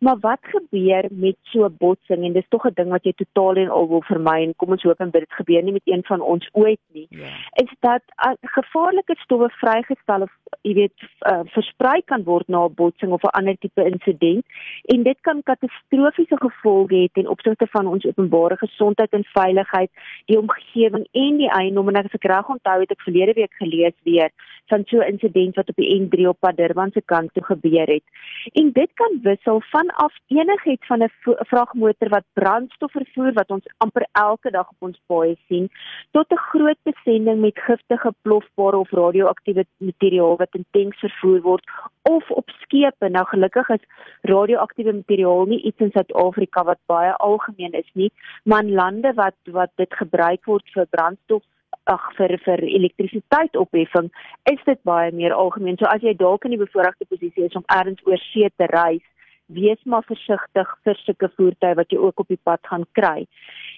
Maar 0.00 0.16
wat 0.20 0.38
gebeur 0.40 1.04
met 1.10 1.36
so 1.42 1.64
'n 1.64 1.76
botsing 1.78 2.24
en 2.24 2.32
dis 2.32 2.48
tog 2.48 2.66
'n 2.66 2.74
ding 2.74 2.90
wat 2.90 3.04
jy 3.04 3.12
totaal 3.12 3.56
en 3.56 3.68
al 3.68 3.88
wil 3.88 4.02
vermy 4.02 4.42
en 4.42 4.56
kom 4.56 4.70
ons 4.70 4.82
hoop 4.82 5.00
en 5.00 5.10
bid 5.10 5.20
dit 5.20 5.32
gebeur 5.32 5.62
nie 5.62 5.72
met 5.72 5.82
een 5.84 6.04
van 6.04 6.20
ons 6.20 6.48
ooit 6.52 6.80
nie. 6.92 7.06
Ja. 7.10 7.28
Is 7.52 7.72
dat 7.80 8.02
uh, 8.26 8.32
gevaarlike 8.40 9.14
stowwe 9.16 9.48
vrygestel 9.48 10.20
of 10.20 10.32
jy 10.62 10.74
weet 10.74 10.92
uh, 11.30 11.40
versprei 11.44 12.02
kan 12.04 12.22
word 12.24 12.48
na 12.48 12.64
'n 12.64 12.74
botsing 12.74 13.12
of 13.12 13.22
'n 13.22 13.36
ander 13.38 13.56
tipe 13.58 13.84
insident 13.84 14.44
en 14.84 15.02
dit 15.02 15.20
kan 15.20 15.42
katastrofiese 15.42 16.36
gevolge 16.36 16.94
hê 16.94 17.08
ten 17.12 17.28
opsigte 17.28 17.66
van 17.66 17.86
ons 17.86 18.04
openbare 18.04 18.56
gesondheid 18.56 19.12
en 19.12 19.24
veiligheid, 19.24 19.90
die 20.24 20.38
omgewing 20.38 21.06
en 21.12 21.36
die 21.36 21.50
eiendom 21.50 21.88
en 21.88 21.96
ek 21.96 22.12
het 22.12 22.24
reg 22.24 22.48
onthou 22.48 22.80
het 22.80 22.90
ek 22.90 23.00
verlede 23.00 23.32
week 23.32 23.54
gelees 23.58 23.96
weer 24.02 24.30
van 24.66 24.82
so 24.86 24.98
'n 24.98 25.08
insident 25.12 25.56
wat 25.56 25.68
op 25.68 25.76
die 25.76 26.00
N3 26.00 26.28
op 26.28 26.40
pad 26.40 26.56
Durban 26.56 26.90
se 26.92 27.02
kant 27.04 27.34
toe 27.34 27.44
gebeur 27.44 27.86
het. 27.86 28.04
En 28.52 28.72
dit 28.72 28.90
kan 28.94 29.18
wissel 29.22 29.60
vanaf 29.84 30.14
enigiets 30.26 30.86
van 30.86 31.02
'n 31.02 31.10
vragmotor 31.50 32.08
wat 32.08 32.24
brandstof 32.32 32.92
vervoer 32.92 33.32
wat 33.32 33.50
ons 33.50 33.66
amper 33.78 34.06
elke 34.12 34.50
dag 34.50 34.68
op 34.68 34.76
ons 34.88 35.00
paaie 35.06 35.36
sien, 35.48 35.70
tot 36.10 36.32
'n 36.32 36.44
groot 36.50 36.78
besending 36.82 37.40
met 37.40 37.58
giftige 37.58 38.12
plofbare 38.22 38.76
of 38.76 38.90
radioaktiewe 38.90 39.64
materiaal 39.76 40.36
wat 40.36 40.54
in 40.54 40.64
tanks 40.70 40.98
vervoer 40.98 41.40
word 41.40 41.64
of 42.02 42.30
op 42.30 42.50
skepe. 42.50 43.08
Nou 43.08 43.26
gelukkig 43.26 43.68
is 43.68 43.84
radioaktiewe 44.22 44.92
materiaal 44.92 45.44
nie 45.44 45.62
iets 45.62 45.80
in 45.80 45.90
Suid-Afrika 45.90 46.64
wat 46.64 46.78
baie 46.86 47.12
algemeen 47.12 47.72
is 47.72 47.90
nie, 47.92 48.12
maar 48.44 48.64
in 48.64 48.74
lande 48.74 49.12
wat 49.14 49.36
wat 49.44 49.70
dit 49.76 49.94
gebruik 49.94 50.44
word 50.44 50.70
vir 50.74 50.86
brandstof 50.90 51.42
ag 51.84 52.12
vir 52.16 52.38
vir 52.44 52.62
elektrisiteit 52.62 53.56
opheffing 53.56 54.10
is 54.52 54.60
dit 54.64 54.82
baie 54.82 55.12
meer 55.12 55.32
algemeen. 55.32 55.76
So 55.76 55.84
as 55.84 56.02
jy 56.02 56.14
dalk 56.14 56.44
in 56.44 56.50
die 56.50 56.64
bevoordeelde 56.64 57.04
posisie 57.08 57.44
is 57.44 57.54
om 57.54 57.64
ergens 57.66 58.00
oor 58.06 58.18
see 58.18 58.48
te 58.56 58.66
reis, 58.72 59.02
wees 59.46 59.80
maar 59.84 60.04
versigtig 60.06 60.70
vir 60.84 61.00
sulke 61.02 61.30
voertuie 61.36 61.76
wat 61.80 61.92
jy 61.92 61.98
ook 61.98 62.20
op 62.20 62.28
die 62.28 62.40
pad 62.42 62.60
gaan 62.70 62.86
kry. 62.92 63.26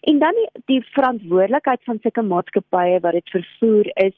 En 0.07 0.19
dan 0.23 0.39
die, 0.39 0.49
die 0.71 0.81
verantwoordelikheid 0.95 1.83
van 1.85 1.99
sulke 2.03 2.23
maatskappye 2.23 3.01
wat 3.01 3.19
dit 3.19 3.35
vervoer 3.35 3.91
is 4.07 4.15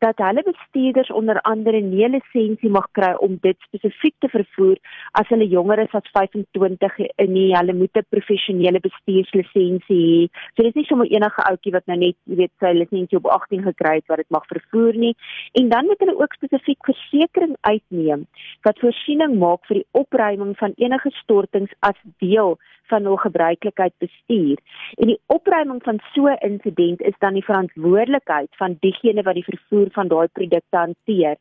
dat 0.00 0.18
hulle 0.18 0.42
bestuurders 0.42 1.10
onder 1.10 1.40
andere 1.40 1.80
nie 1.80 2.04
'n 2.04 2.16
lisensie 2.16 2.70
mag 2.70 2.88
kry 2.92 3.12
om 3.26 3.38
dit 3.40 3.56
spesifiek 3.58 4.14
te 4.18 4.28
vervoer 4.28 4.76
as 5.12 5.28
hulle 5.28 5.48
jonger 5.48 5.78
is 5.78 5.94
as 5.94 6.10
25 6.12 6.98
en 7.16 7.32
nie 7.32 7.56
hulle 7.56 7.74
moet 7.74 7.96
'n 7.96 8.06
professionele 8.08 8.80
bestuurslisensie 8.80 10.04
hê. 10.10 10.28
So 10.54 10.62
dis 10.62 10.74
nie 10.74 10.84
sommer 10.84 11.06
enige 11.06 11.42
ouetjie 11.50 11.72
wat 11.72 11.86
nou 11.86 11.98
net, 11.98 12.16
jy 12.24 12.36
weet, 12.36 12.52
sy 12.60 12.72
lisensie 12.72 13.18
op 13.18 13.26
18 13.26 13.62
gekry 13.62 13.94
het 13.94 14.06
wat 14.08 14.16
dit 14.22 14.30
mag 14.30 14.46
vervoer 14.46 14.94
nie. 14.94 15.14
En 15.52 15.68
dan 15.68 15.86
moet 15.86 15.98
hulle 15.98 16.18
ook 16.18 16.32
spesifiek 16.32 16.84
versekerings 16.84 17.60
uitneem 17.60 18.26
wat 18.62 18.78
voorsiening 18.78 19.38
maak 19.38 19.66
vir 19.66 19.80
die 19.80 19.88
opruiming 19.90 20.56
van 20.56 20.72
enige 20.76 21.10
stortings 21.22 21.72
as 21.80 21.98
deel 22.18 22.58
van 22.90 23.08
hul 23.08 23.16
gebruiklikheid 23.24 23.94
bestuur. 24.04 24.58
En 24.98 25.12
die 25.12 25.20
opruiming 25.26 25.82
van 25.88 25.98
so 26.12 26.28
'n 26.28 26.42
insident 26.50 27.00
is 27.00 27.18
dan 27.18 27.34
die 27.34 27.48
verantwoordelikheid 27.50 28.50
van 28.62 28.76
diegene 28.80 29.22
wat 29.22 29.34
die 29.34 29.50
vervoer 29.50 29.88
van 29.98 30.08
daai 30.08 30.28
produkte 30.28 30.76
hanteer. 30.76 31.36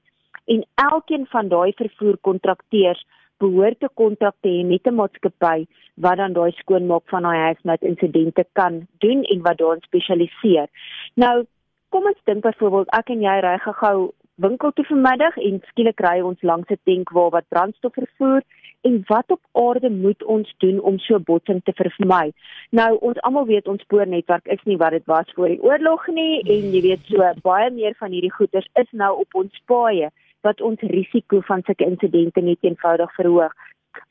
En 0.45 0.65
elkeen 0.75 1.25
van 1.29 1.47
daai 1.47 1.71
vervoerkontrakteurs 1.81 3.05
behoort 3.37 3.83
'n 3.83 3.93
kontrak 3.93 4.35
te 4.41 4.49
hê 4.49 4.65
met 4.65 4.87
'n 4.87 4.95
maatskappy 4.95 5.65
wat 6.03 6.17
dan 6.17 6.33
daai 6.33 6.51
skoonmaak 6.51 7.05
van 7.05 7.23
daai 7.23 7.39
hazmat 7.45 7.81
insidente 7.81 8.45
kan 8.53 8.87
doen 8.97 9.23
en 9.23 9.41
wat 9.41 9.57
daarin 9.57 9.81
spesialiseer. 9.81 10.67
Nou, 11.13 11.45
kom 11.89 12.03
ons 12.03 12.21
dink 12.23 12.41
byvoorbeeld 12.41 12.89
ek 12.99 13.09
en 13.09 13.21
jy 13.21 13.39
ry 13.39 13.57
gou 13.59 14.11
winkel 14.39 14.72
toe 14.72 14.86
vanmiddag 14.88 15.38
en 15.38 15.60
skielik 15.67 16.00
ry 16.05 16.19
ons 16.24 16.41
langs 16.50 16.69
'n 16.72 16.79
tank 16.88 17.10
waar 17.15 17.31
wat 17.36 17.48
brandstof 17.53 17.93
vervoer 17.93 18.41
en 18.88 19.03
wat 19.08 19.31
op 19.36 19.41
aarde 19.51 19.89
moet 19.89 20.24
ons 20.24 20.53
doen 20.58 20.79
om 20.79 21.00
so 21.00 21.19
botsing 21.19 21.62
te 21.63 21.74
vermy? 21.75 22.31
Nou 22.72 22.98
ons 23.00 23.19
almal 23.22 23.46
weet 23.46 23.67
ons 23.67 23.81
spoornetwerk 23.81 24.48
is 24.48 24.63
nie 24.63 24.77
wat 24.77 24.91
dit 24.91 25.05
was 25.05 25.31
voor 25.36 25.48
die 25.48 25.62
oorlog 25.62 26.08
nie 26.08 26.39
en 26.41 26.72
jy 26.72 26.81
weet 26.81 27.03
so 27.12 27.34
baie 27.41 27.72
meer 27.72 27.96
van 28.00 28.12
hierdie 28.12 28.34
goederes 28.34 28.69
is 28.74 28.91
nou 28.91 29.19
op 29.19 29.36
ons 29.36 29.62
paaie 29.65 30.10
wat 30.41 30.62
ons 30.62 30.79
risiko 30.81 31.41
van 31.41 31.62
sulke 31.63 31.86
insidente 31.86 32.41
net 32.41 32.58
eenvoudig 32.62 33.13
verhoog. 33.15 33.53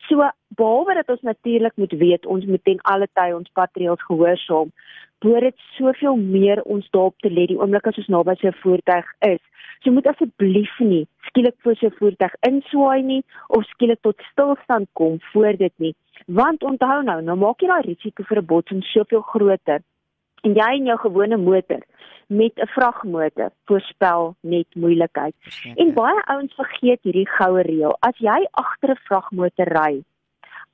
So 0.09 0.31
behalwe 0.57 0.95
dat 0.95 1.09
ons 1.09 1.21
natuurlik 1.21 1.77
moet 1.77 1.93
weet 1.93 2.27
ons 2.27 2.45
moet 2.45 2.65
ten 2.65 2.81
alle 2.83 3.09
tye 3.13 3.37
ons 3.37 3.51
patreels 3.53 4.03
gehoorsaam, 4.09 4.73
behoort 5.23 5.49
dit 5.51 5.67
soveel 5.77 6.17
meer 6.17 6.63
ons 6.63 6.91
daarop 6.91 7.19
te 7.19 7.31
let 7.31 7.49
die 7.49 7.59
oomblik 7.59 7.87
as 7.87 7.99
ons 8.03 8.11
naby 8.15 8.35
so 8.39 8.49
'n 8.49 8.61
voertuig 8.63 9.07
is. 9.29 9.43
So 9.83 9.91
moet 9.91 10.07
asseblief 10.07 10.79
nie 10.79 11.07
skielik 11.29 11.57
voor 11.63 11.77
so 11.77 11.87
'n 11.87 11.99
voertuig 11.99 12.35
inswaai 12.51 13.03
nie 13.03 13.23
of 13.49 13.65
skielik 13.65 14.01
tot 14.03 14.23
stilstand 14.31 14.89
kom 14.93 15.21
voor 15.33 15.57
dit 15.57 15.73
nie. 15.77 15.95
Want 16.27 16.63
onthou 16.63 17.03
nou, 17.03 17.23
nou 17.23 17.37
maak 17.37 17.61
jy 17.61 17.69
daai 17.69 17.83
risiko 17.83 18.23
vir 18.23 18.39
'n 18.39 18.47
botsing 18.47 18.83
soveel 18.85 19.21
groter. 19.21 19.81
En 20.43 20.55
jy 20.55 20.73
in 20.77 20.85
jou 20.85 20.99
gewone 20.99 21.37
motor 21.37 21.83
met 22.29 22.53
'n 22.57 22.67
vragmotor 22.67 23.51
voorspel 23.65 24.35
net 24.41 24.67
moeilikheid. 24.75 25.35
En 25.75 25.95
baie 25.95 26.23
ouens 26.25 26.55
vergeet 26.55 27.03
hierdie 27.03 27.29
goue 27.29 27.63
reël. 27.63 27.97
As 28.01 28.17
jy 28.19 28.47
agter 28.51 28.91
'n 28.91 29.01
vragmotor 29.09 29.69
ry, 29.69 30.03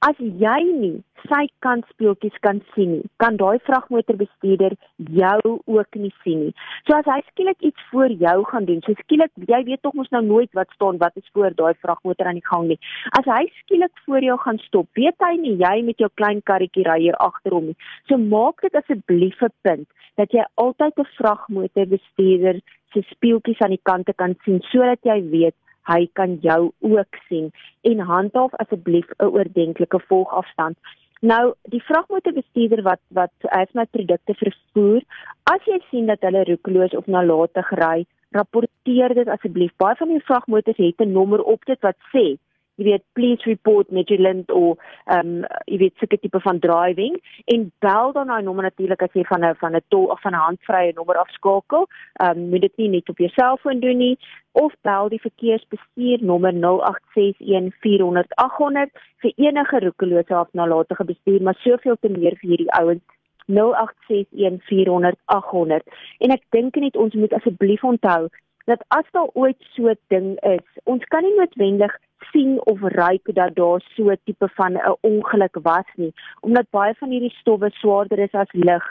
as 0.02 0.18
jy 0.18 0.60
nie 0.68 1.02
sy 1.24 1.46
kant 1.64 1.86
speeltjies 1.88 2.34
kan 2.44 2.60
sien 2.74 2.90
nie, 2.92 3.04
kan 3.22 3.38
daai 3.40 3.56
vragmotorbestuurder 3.64 4.74
jou 5.18 5.54
ook 5.72 5.96
nie 5.96 6.12
sien 6.24 6.42
nie. 6.44 6.52
So 6.84 6.96
as 6.98 7.08
hy 7.08 7.20
skielik 7.30 7.64
iets 7.64 7.86
voor 7.90 8.12
jou 8.24 8.36
gaan 8.50 8.68
doen, 8.68 8.82
so 8.84 8.92
skielik 9.00 9.32
jy 9.48 9.62
weet 9.70 9.82
tog 9.86 9.96
mos 9.96 10.12
nou 10.12 10.20
nooit 10.26 10.52
wat 10.58 10.72
staan 10.76 11.00
wat 11.00 11.16
is 11.20 11.30
voor 11.32 11.56
daai 11.56 11.72
vragmotor 11.80 12.28
aan 12.28 12.40
die 12.40 12.50
gang 12.50 12.68
nie. 12.68 12.78
As 13.18 13.28
hy 13.30 13.46
skielik 13.62 14.04
voor 14.04 14.28
jou 14.28 14.38
gaan 14.44 14.60
stop, 14.66 14.88
weet 15.00 15.16
hy 15.24 15.34
nie 15.40 15.56
jy 15.62 15.74
met 15.88 16.04
jou 16.04 16.10
klein 16.20 16.44
karretjie 16.44 16.86
ry 16.88 17.00
hier 17.06 17.18
agter 17.24 17.56
hom 17.56 17.72
nie. 17.72 17.78
So 18.10 18.20
maak 18.20 18.60
dit 18.66 18.80
asseblief 18.82 19.40
'n 19.42 19.54
punt 19.62 19.88
dat 20.20 20.32
jy 20.32 20.44
altyd 20.54 20.98
'n 20.98 21.12
vragmotorbestuurder 21.18 22.60
se 22.92 23.02
speeltjies 23.10 23.60
aan 23.60 23.74
die 23.74 23.84
kante 23.90 24.12
kan 24.12 24.36
sien 24.44 24.60
sodat 24.70 25.00
jy 25.02 25.18
weet 25.30 25.56
hy 25.90 26.08
kan 26.12 26.38
jou 26.42 26.72
ook 26.80 27.18
sien 27.28 27.50
en 27.82 27.98
handhaaf 28.10 28.54
asseblief 28.64 29.08
'n 29.18 29.32
oordentlike 29.36 30.00
volgafstand. 30.08 30.76
Nou, 31.20 31.54
die 31.72 31.82
vragmotorbestuurder 31.82 32.82
wat 32.82 33.00
wat 33.08 33.32
as 33.48 33.70
my 33.72 33.84
produkte 33.90 34.34
vervoer, 34.34 35.02
as 35.42 35.62
jy 35.64 35.78
sien 35.90 36.06
dat 36.06 36.20
hulle 36.20 36.44
roekeloos 36.44 36.94
of 36.94 37.06
nalatig 37.06 37.70
ry, 37.80 38.04
rapporteer 38.30 39.14
dit 39.14 39.28
asseblief. 39.28 39.72
Baie 39.76 39.96
van 39.96 40.08
die 40.08 40.24
vragmotors 40.24 40.76
het 40.76 41.00
'n 41.00 41.12
nommer 41.12 41.42
op 41.42 41.64
dit 41.64 41.80
wat 41.80 41.96
sê 42.12 42.36
jy 42.76 42.84
weet 42.88 43.04
please 43.14 43.42
report 43.46 43.86
vigilant 43.94 44.50
of 44.50 44.78
ehm 45.06 45.18
um, 45.20 45.44
jy 45.70 45.76
weet 45.82 45.96
sulke 45.98 46.18
tipe 46.20 46.40
van 46.40 46.58
driving. 46.58 47.14
En 47.54 47.72
bel 47.84 48.12
dan 48.12 48.26
nou 48.26 48.42
nommer 48.42 48.64
natuurlik 48.64 49.02
as 49.02 49.12
jy 49.12 49.24
van 49.30 49.44
'n 49.44 49.54
van 49.62 49.74
'n 49.76 49.80
tol 49.88 50.06
of 50.14 50.20
van 50.20 50.32
'n 50.32 50.44
handvrye 50.46 50.92
nommer 50.94 51.16
afskakel. 51.16 51.88
Ehm 52.20 52.38
um, 52.38 52.48
moet 52.50 52.60
dit 52.60 52.76
nie 52.76 52.88
net 52.88 53.08
op 53.08 53.18
jou 53.18 53.30
selfoon 53.30 53.80
doen 53.80 53.96
nie. 53.96 54.18
Of 54.52 54.72
bel 54.82 55.08
die 55.08 55.20
verkeersbestuur 55.20 56.18
nommer 56.22 56.52
0861400800 56.52 58.90
vir 59.22 59.32
enige 59.36 59.80
roekelose 59.80 60.38
of 60.38 60.52
nalatige 60.52 61.04
bestuur 61.04 61.42
maar 61.42 61.58
soveel 61.58 61.96
te 62.00 62.08
meer 62.08 62.36
vir 62.36 62.48
hierdie 62.48 62.72
ouens. 62.72 63.02
0861400800 63.46 65.82
en 66.18 66.30
ek 66.30 66.42
dink 66.56 66.76
net 66.80 66.96
ons 66.96 67.14
moet 67.14 67.32
asseblief 67.32 67.84
onthou 67.84 68.28
dat 68.70 68.84
as 68.88 69.06
daar 69.12 69.30
ooit 69.32 69.60
so 69.74 69.88
'n 69.88 69.98
ding 70.08 70.40
is 70.40 70.66
ons 70.84 71.04
kan 71.04 71.22
nie 71.22 71.36
noodwendig 71.36 71.96
sien 72.32 72.60
of 72.66 72.80
ruik 72.80 73.34
dat 73.34 73.54
daar 73.54 73.80
so 73.94 74.10
'n 74.10 74.18
tipe 74.24 74.48
van 74.48 74.72
'n 74.72 74.96
ongeluk 75.00 75.56
was 75.62 75.90
nie 75.94 76.12
omdat 76.40 76.70
baie 76.70 76.94
van 76.94 77.10
hierdie 77.10 77.36
stowwe 77.40 77.70
swaarder 77.70 78.18
is 78.18 78.32
as 78.32 78.52
lug 78.52 78.84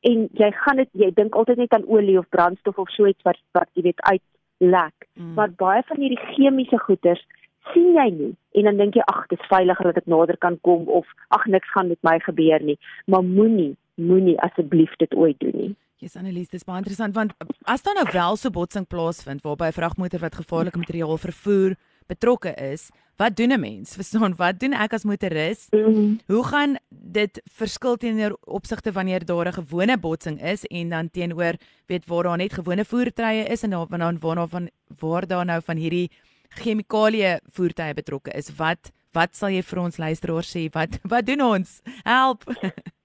en 0.00 0.28
jy 0.32 0.50
gaan 0.50 0.76
dit 0.76 0.88
jy 0.92 1.10
dink 1.14 1.34
altyd 1.34 1.56
net 1.56 1.74
aan 1.76 1.86
olie 1.86 2.18
of 2.18 2.28
brandstof 2.28 2.78
of 2.78 2.90
so 2.90 3.06
iets 3.06 3.22
wat 3.22 3.38
wat 3.58 3.68
jy 3.72 3.82
weet 3.82 4.02
uitlek. 4.12 4.96
Mm. 5.14 5.34
maar 5.34 5.50
baie 5.50 5.82
van 5.86 5.96
hierdie 5.96 6.26
chemiese 6.34 6.78
goeders 6.78 7.26
sien 7.72 7.94
jy 7.94 8.08
nie. 8.10 8.32
En 8.58 8.62
dan 8.62 8.76
dink 8.76 8.96
jy 8.98 9.04
ag 9.06 9.26
dit 9.30 9.40
is 9.40 9.46
veiliger 9.46 9.84
dat 9.84 10.00
ek 10.02 10.10
nader 10.10 10.38
kan 10.38 10.58
kom 10.66 10.88
of 10.88 11.06
ag 11.28 11.46
niks 11.46 11.70
gaan 11.70 11.88
met 11.88 12.02
my 12.02 12.18
gebeur 12.18 12.62
nie. 12.62 12.78
Maar 13.06 13.22
moenie 13.22 13.76
moenie 13.94 14.40
asseblief 14.40 14.94
dit 14.96 15.14
ooit 15.14 15.38
doen 15.40 15.54
nie 15.54 15.72
Yes 16.02 16.16
Annelies, 16.18 16.48
dis 16.50 16.64
baie 16.66 16.80
interessant 16.80 17.14
want 17.14 17.30
as 17.70 17.84
daar 17.86 17.94
nou 17.94 18.08
wel 18.10 18.38
so 18.40 18.50
botsing 18.50 18.88
plaasvind 18.90 19.44
waarby 19.46 19.68
'n 19.70 19.76
vragmotor 19.76 20.18
wat 20.18 20.34
gevaarlike 20.34 20.78
materiaal 20.78 21.18
vervoer 21.18 21.76
betrokke 22.10 22.50
is, 22.58 22.90
wat 23.16 23.36
doen 23.36 23.52
'n 23.52 23.60
mens? 23.60 23.94
Verstaan, 24.00 24.34
wat 24.34 24.58
doen 24.58 24.74
ek 24.74 24.92
as 24.92 25.04
motoris? 25.04 25.68
Mm. 25.70 26.18
Hoe 26.26 26.44
gaan 26.44 26.76
dit 26.90 27.40
verskil 27.46 27.96
teenoor 27.96 28.36
opsigte 28.46 28.92
wanneer 28.92 29.24
daar 29.24 29.46
'n 29.46 29.62
gewone 29.62 29.96
botsing 29.96 30.42
is 30.42 30.64
en 30.66 30.88
dan 30.88 31.10
teenoor 31.10 31.54
weet 31.86 32.06
waar 32.06 32.22
daar 32.22 32.36
net 32.36 32.52
gewone 32.52 32.84
voertuie 32.84 33.46
is 33.46 33.62
en 33.62 33.70
dan 33.70 33.86
waar 34.18 34.34
daar 34.34 34.48
van 34.48 34.70
waar 34.98 35.26
daar 35.26 35.44
nou 35.44 35.62
van 35.62 35.76
hierdie 35.76 36.10
chemikalie 36.48 37.38
voertuie 37.46 37.94
betrokke 37.94 38.32
is? 38.34 38.50
Wat 38.56 38.90
wat 39.12 39.36
sal 39.36 39.50
jy 39.50 39.62
vir 39.62 39.78
ons 39.78 39.96
luisteraars 39.96 40.50
sê? 40.50 40.68
Wat 40.72 40.98
wat 41.12 41.26
doen 41.26 41.40
ons? 41.40 41.80
Help. 42.02 42.42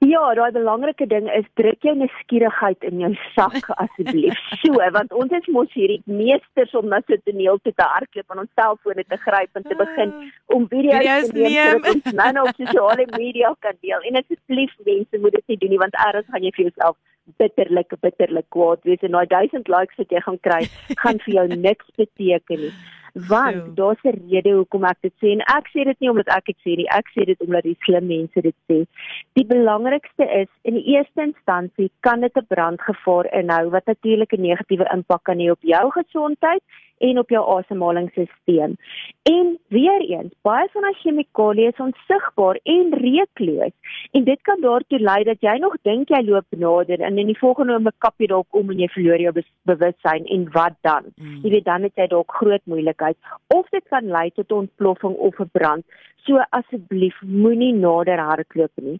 Ja, 0.00 0.22
daai 0.32 0.52
belangrike 0.56 1.04
ding 1.06 1.26
is 1.28 1.44
druk 1.60 1.82
jou 1.84 1.92
nuuskierigheid 1.92 2.84
in 2.88 3.02
jou 3.02 3.10
sak 3.34 3.66
asseblief. 3.84 4.38
So, 4.62 4.78
want 4.94 5.12
ons 5.12 5.34
is 5.36 5.48
mos 5.52 5.68
hierdie 5.76 6.00
meesters 6.08 6.72
om 6.80 6.88
na 6.88 7.02
so 7.04 7.12
'n 7.18 7.20
toneel 7.28 7.60
toe 7.60 7.72
te 7.76 7.84
hardloop 7.84 8.32
en 8.32 8.40
ons 8.44 8.52
selfone 8.56 9.04
te 9.04 9.18
gryp 9.26 9.60
en 9.60 9.68
te 9.68 9.76
begin 9.82 10.14
om 10.56 10.64
video's 10.72 11.04
Video's 11.04 11.28
te 11.28 11.36
neem 11.36 11.52
neem. 11.52 11.84
sodat 11.84 11.94
ons 11.94 12.16
nou 12.22 12.30
nou 12.32 12.46
op 12.48 12.56
sosiale 12.62 13.06
media 13.18 13.52
kan 13.60 13.76
deel. 13.84 14.00
En 14.08 14.16
asseblief 14.22 14.72
mense 14.88 15.20
moet 15.20 15.36
dit 15.36 15.46
nie 15.46 15.58
doen 15.58 15.70
nie 15.76 15.82
want 15.84 16.00
eers 16.06 16.26
gaan 16.32 16.48
jy 16.48 16.52
vir 16.56 16.64
jouself 16.70 16.96
bitterlik 17.38 17.92
bitterlik 18.00 18.48
kwaad 18.54 18.80
wees 18.88 19.02
en 19.02 19.12
daai 19.12 19.26
1000 19.26 19.68
likes 19.68 20.00
wat 20.00 20.10
jy 20.10 20.20
gaan 20.20 20.40
kry, 20.46 20.62
gaan 21.02 21.20
vir 21.26 21.34
jou 21.34 21.46
niks 21.56 21.86
beteken 21.96 22.66
nie. 22.66 22.72
Want 23.14 23.56
Sjoe. 23.56 23.74
daar's 23.74 24.02
'n 24.04 24.18
rede 24.30 24.50
hoekom 24.54 24.84
ek 24.84 24.98
dit 25.02 25.14
sê 25.22 25.32
en 25.34 25.40
ek 25.40 25.66
sê 25.74 25.84
dit 25.84 26.00
nie 26.00 26.10
omdat 26.10 26.28
ek 26.28 26.44
dit 26.46 26.58
sê 26.64 26.76
nie, 26.76 26.88
ek 26.98 27.06
sê 27.14 27.26
dit 27.26 27.40
omdat 27.40 27.62
die 27.62 27.76
slim 27.84 28.06
mense 28.06 28.40
dit 28.40 28.58
sê. 28.70 28.86
Die 29.34 29.46
belangrikste 29.46 30.24
is 30.42 30.50
in 30.62 30.74
die 30.74 30.86
eerste 30.94 31.22
instansie 31.22 31.90
kan 32.00 32.20
dit 32.20 32.36
'n 32.36 32.46
brandgevaar 32.48 33.26
inhou 33.34 33.70
wat 33.70 33.86
natuurlik 33.86 34.32
'n 34.32 34.42
negatiewe 34.42 34.86
impak 34.94 35.24
kan 35.24 35.38
hê 35.38 35.50
op 35.50 35.62
jou 35.62 35.90
gesondheid 35.90 36.62
en 37.00 37.18
op 37.18 37.30
jou 37.32 37.42
asemhalingsstelsel. 37.56 38.76
En 39.22 39.58
weer 39.68 40.02
eens, 40.08 40.32
baie 40.46 40.68
van 40.72 40.86
die 40.88 40.96
chemikalieë 41.02 41.72
is 41.72 41.82
onsigbaar 41.82 42.60
en 42.62 42.94
reukloos 43.02 43.96
en 44.16 44.24
dit 44.24 44.40
kan 44.48 44.60
daartoe 44.60 45.00
lei 45.00 45.22
dat 45.28 45.40
jy 45.44 45.56
nog 45.62 45.76
dink 45.88 46.12
jy 46.12 46.22
loop 46.26 46.58
nader 46.64 47.00
en 47.00 47.18
in 47.18 47.32
die 47.32 47.38
volgende 47.38 47.76
oomblik 47.76 47.98
kap 48.04 48.14
jy 48.20 48.30
dalk 48.32 48.60
om 48.60 48.72
en 48.72 48.82
jy 48.84 48.88
verloor 48.94 49.24
jou 49.24 49.34
bewussyn 49.70 50.28
en 50.36 50.46
wat 50.56 50.76
dan? 50.86 51.10
Mm. 51.16 51.40
Jy 51.44 51.54
weet 51.56 51.68
dan 51.68 51.88
het 51.88 51.96
jy 51.96 52.08
dalk 52.12 52.38
groot 52.40 52.64
moeilikheid 52.64 53.16
of 53.56 53.68
dit 53.74 53.84
kan 53.92 54.08
lei 54.12 54.28
tot 54.36 54.52
ontploffing 54.52 55.16
of 55.16 55.40
'n 55.40 55.50
brand. 55.52 55.84
So 56.26 56.42
asseblief 56.56 57.16
moenie 57.22 57.72
nader 57.72 58.20
hardloop 58.20 58.82
nie. 58.84 58.98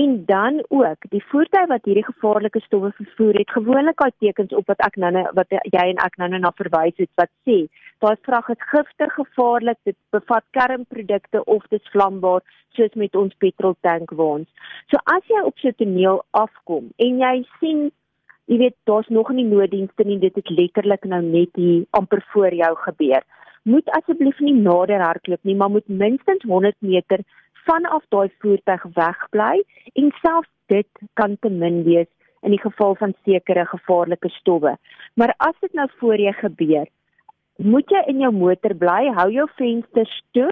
En 0.00 0.24
dan 0.26 0.60
ook, 0.68 1.08
die 1.10 1.22
voertuig 1.32 1.66
wat 1.68 1.84
hierdie 1.88 2.04
gevaarlike 2.06 2.60
stowwe 2.62 2.92
vervoer 2.96 3.40
het, 3.40 3.50
gewoonlik 3.50 3.98
daai 3.98 4.12
tekens 4.18 4.54
op 4.54 4.70
wat 4.70 4.82
ek 4.86 4.96
nou 5.02 5.10
nou 5.16 5.24
wat 5.34 5.50
jy 5.50 5.84
en 5.92 6.02
ek 6.04 6.18
nou 6.22 6.28
nou 6.30 6.40
na 6.44 6.52
verwys 6.60 6.94
het 7.02 7.10
wat 7.20 7.30
sê, 7.48 7.64
daai 8.04 8.14
vrag 8.28 8.52
is 8.54 8.66
giftig, 8.72 9.14
gevaarlik, 9.18 9.80
dit 9.84 9.98
bevat 10.14 10.46
kernprodukte 10.56 11.44
of 11.44 11.66
dit 11.74 11.82
is 11.82 11.92
vlambaar, 11.94 12.44
soos 12.78 12.94
met 12.94 13.16
ons 13.18 13.34
petroltankwaans. 13.42 14.46
So 14.92 15.02
as 15.16 15.26
jy 15.26 15.42
op 15.42 15.58
so 15.58 15.68
'n 15.68 15.80
toneel 15.82 16.22
afkom 16.30 16.92
en 16.98 17.18
jy 17.18 17.36
sien 17.58 17.90
Jy 18.50 18.56
weet 18.58 18.74
daar's 18.84 19.08
nog 19.08 19.28
nie 19.30 19.44
nooddienste 19.46 20.02
nie 20.04 20.18
dit 20.18 20.34
het 20.34 20.48
letterlik 20.50 21.04
nou 21.04 21.20
net 21.22 21.54
hier 21.54 21.84
amper 21.94 22.22
voor 22.32 22.54
jou 22.54 22.70
gebeur. 22.76 23.22
Moet 23.62 23.88
asseblief 23.92 24.38
nie 24.40 24.54
nader 24.56 25.02
hardloop 25.04 25.42
nie, 25.44 25.54
maar 25.54 25.70
moet 25.70 25.88
minstens 25.88 26.42
100 26.48 26.76
meter 26.80 27.20
vanaf 27.66 28.04
daai 28.08 28.30
voertuig 28.40 28.86
wegbly 28.96 29.62
en 29.94 30.12
selfs 30.22 30.48
dit 30.72 30.88
kan 31.20 31.36
te 31.40 31.50
min 31.50 31.82
wees 31.84 32.08
in 32.40 32.54
die 32.54 32.60
geval 32.60 32.94
van 32.96 33.12
sekere 33.24 33.66
gevaarlike 33.68 34.30
stowwe. 34.38 34.76
Maar 35.14 35.34
as 35.36 35.56
dit 35.60 35.72
nou 35.76 35.88
voor 36.00 36.16
jou 36.16 36.32
gebeur, 36.40 36.86
moet 37.56 37.92
jy 37.92 38.02
in 38.08 38.22
jou 38.24 38.32
motor 38.32 38.74
bly, 38.74 39.10
hou 39.18 39.28
jou 39.34 39.48
vensters 39.58 40.14
toe 40.32 40.48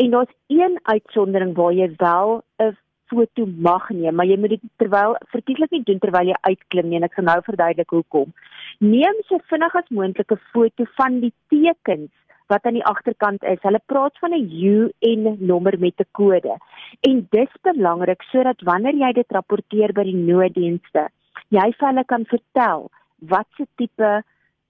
en 0.00 0.14
daar's 0.14 0.32
een 0.46 0.78
uitsondering 0.82 1.52
waar 1.56 1.72
jy 1.72 1.90
wel 2.00 2.40
'n 2.64 2.76
foto 3.08 3.46
mag 3.46 3.90
neem, 3.90 4.14
maar 4.14 4.26
jy 4.26 4.38
moet 4.38 4.50
dit 4.50 4.64
terwyl 4.76 5.16
verkieslik 5.32 5.70
nie 5.70 5.82
doen 5.82 5.98
terwyl 5.98 6.28
jy 6.28 6.36
uitklim 6.40 6.88
nie 6.88 6.96
en 6.96 7.04
ek 7.04 7.14
gaan 7.16 7.24
nou 7.24 7.40
verduidelik 7.42 7.90
hoekom. 7.90 8.32
Neem 8.78 9.16
so 9.28 9.38
vinnig 9.50 9.74
as 9.74 9.88
moontlik 9.88 10.32
'n 10.32 10.40
foto 10.52 10.84
van 10.96 11.20
die 11.20 11.32
tekens 11.48 12.10
wat 12.48 12.64
aan 12.64 12.78
die 12.78 12.84
agterkant 12.84 13.42
is. 13.42 13.60
Hulle 13.62 13.80
praat 13.86 14.18
van 14.18 14.32
'n 14.32 14.50
UN 14.50 15.36
nommer 15.38 15.78
met 15.78 16.00
'n 16.00 16.10
kode. 16.12 16.56
En 17.00 17.26
dis 17.30 17.52
belangrik 17.62 18.22
sodat 18.22 18.60
wanneer 18.60 18.94
jy 18.94 19.12
dit 19.12 19.30
rapporteer 19.30 19.92
by 19.92 20.02
die 20.02 20.22
nooddienste, 20.30 21.08
jy 21.48 21.72
vir 21.78 21.88
hulle 21.88 22.04
kan 22.04 22.24
vertel 22.24 22.90
wat 23.18 23.46
se 23.56 23.66
tipe 23.76 24.22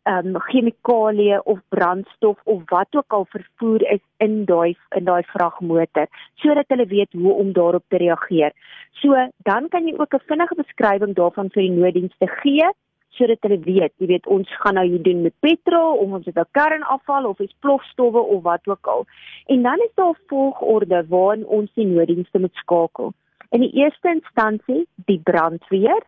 ehm 0.08 0.26
um, 0.26 0.40
chemikalieë 0.40 1.38
of 1.44 1.58
brandstof 1.68 2.38
of 2.44 2.62
wat 2.70 2.96
ook 2.96 3.12
al 3.12 3.26
vervoer 3.28 3.82
is 3.92 4.00
in 4.16 4.44
daai 4.44 4.76
in 4.96 5.04
daai 5.04 5.22
vragmotor 5.22 6.06
sodat 6.34 6.68
hulle 6.68 6.86
weet 6.86 7.12
hoe 7.12 7.32
om 7.32 7.52
daarop 7.52 7.84
te 7.88 7.96
reageer. 7.96 8.52
So 9.00 9.28
dan 9.50 9.68
kan 9.68 9.86
jy 9.86 9.94
ook 9.98 10.14
'n 10.14 10.28
vinnige 10.30 10.54
beskrywing 10.54 11.14
daarvan 11.14 11.50
vir 11.50 11.62
die 11.62 11.76
nooddienste 11.80 12.26
gee 12.26 12.70
sodat 13.18 13.42
hulle 13.46 13.58
weet, 13.64 13.92
jy 13.98 14.08
weet 14.12 14.26
ons 14.26 14.50
gaan 14.62 14.78
nou 14.78 14.86
hier 14.86 15.02
doen 15.02 15.22
met 15.26 15.34
petrol 15.44 15.98
of 16.02 16.14
ons 16.18 16.26
het 16.30 16.38
'n 16.38 16.52
kernafval 16.58 17.28
of 17.28 17.40
is 17.40 17.54
plofstowwe 17.60 18.22
of 18.34 18.42
wat 18.42 18.68
ook 18.68 18.86
al. 18.86 19.06
En 19.46 19.62
dan 19.62 19.78
is 19.86 19.94
daar 19.94 20.14
'n 20.14 20.26
volgorde 20.26 21.04
waarin 21.08 21.46
ons 21.46 21.70
die 21.74 21.86
nooddienste 21.86 22.38
moet 22.38 22.54
skakel. 22.54 23.12
In 23.50 23.60
die 23.60 23.72
eerste 23.72 24.08
instansie 24.08 24.86
die 24.94 25.20
brandweer, 25.24 26.02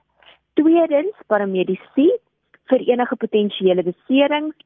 tweedens 0.55 1.17
paramedisy 1.26 2.09
vir 2.71 2.81
enige 2.93 3.17
potensiële 3.17 3.83
beserings 3.83 4.57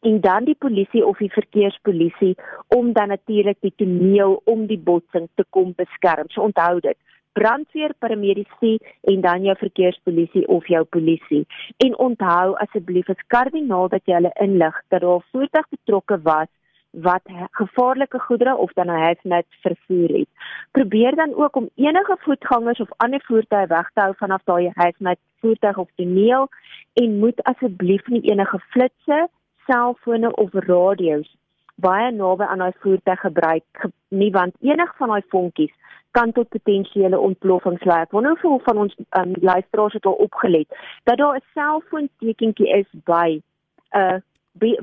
en 0.00 0.20
dan 0.20 0.44
die 0.44 0.56
polisie 0.58 1.06
of 1.06 1.18
die 1.18 1.32
verkeerspolisie 1.32 2.34
om 2.74 2.92
dan 2.92 3.08
natuurlik 3.08 3.56
die 3.60 3.72
toneel 3.76 4.40
om 4.44 4.66
die 4.66 4.78
botsing 4.78 5.28
te 5.34 5.44
kom 5.50 5.72
beskerm. 5.76 6.28
So 6.28 6.42
onthou 6.42 6.80
dit 6.80 6.96
brandweer, 7.38 7.94
paramedisy 7.98 8.76
en 9.12 9.20
dan 9.20 9.42
jou 9.46 9.56
verkeerspolisie 9.58 10.46
of 10.48 10.66
jou 10.66 10.84
polisie. 10.84 11.44
En 11.86 11.98
onthou 11.98 12.54
asseblief 12.64 13.08
is 13.14 13.26
kardinaal 13.34 13.90
dat 13.94 14.04
jy 14.04 14.18
hulle 14.18 14.34
inlig 14.44 14.80
dat 14.88 15.04
daar 15.06 15.26
voertuig 15.32 15.68
betrokke 15.76 16.20
was 16.22 16.50
wat 17.06 17.22
gevaarlike 17.60 18.18
goedere 18.18 18.56
of 18.56 18.72
dan 18.72 18.90
'n 18.90 19.02
hazmat 19.04 19.46
vervoer 19.62 20.10
het. 20.18 20.28
Probeer 20.70 21.14
dan 21.14 21.34
ook 21.34 21.56
om 21.56 21.68
enige 21.74 22.16
voetgangers 22.18 22.80
of 22.80 22.96
ander 22.96 23.22
voertuie 23.26 23.66
weg 23.66 23.90
te 23.94 24.00
hou 24.00 24.14
vanaf 24.16 24.42
daai 24.44 24.70
hazmat 24.74 25.18
voertuig 25.40 25.76
of 25.78 25.90
toneel 25.94 26.48
en 26.92 27.18
moet 27.18 27.42
asseblief 27.42 28.06
nie 28.06 28.22
enige 28.30 28.58
flitsse, 28.58 29.28
selfone 29.66 30.34
of 30.34 30.50
radio's 30.52 31.36
baie 31.78 32.10
naby 32.10 32.44
aan 32.44 32.58
daai 32.58 32.74
voertuig 32.82 33.20
gebruik 33.20 33.64
ge 33.82 33.90
nie 34.08 34.30
want 34.34 34.56
enig 34.60 34.96
van 34.96 35.12
daai 35.14 35.22
vonkies 35.34 35.74
kan 36.10 36.32
tot 36.32 36.48
potensiële 36.48 37.18
ontploffings 37.18 37.84
lei. 37.84 38.00
Ek 38.02 38.14
wonder 38.16 38.32
hoeveel 38.32 38.60
van 38.64 38.78
ons 38.84 38.96
um, 39.18 39.34
luisteraars 39.40 39.92
het 39.98 40.06
al 40.06 40.18
opgelet 40.26 40.68
dat 41.04 41.18
daar 41.18 41.36
'n 41.36 41.44
selfoontekentjie 41.54 42.68
is 42.68 42.88
by 43.04 43.40
'n 43.92 43.98
uh, 43.98 44.18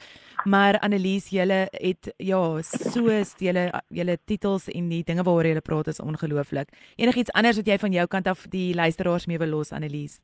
Maar 0.45 0.79
Annelies, 0.79 1.29
julle 1.29 1.69
het 1.71 2.13
ja, 2.17 2.63
so 2.63 3.23
julle 3.39 3.83
julle 3.89 4.19
titels 4.25 4.69
en 4.69 4.89
die 4.89 5.05
dinge 5.05 5.23
waaroor 5.23 5.47
julle 5.47 5.65
praat 5.65 5.93
is 5.93 6.01
ongelooflik. 6.01 6.69
Enigiets 6.97 7.33
anders 7.33 7.57
wat 7.57 7.67
jy 7.67 7.79
van 7.79 7.93
jou 7.93 8.07
kant 8.07 8.27
af 8.27 8.47
die 8.49 8.75
luisteraars 8.75 9.27
mee 9.27 9.39
wil 9.39 9.57
los 9.57 9.73
Annelies? 9.73 10.21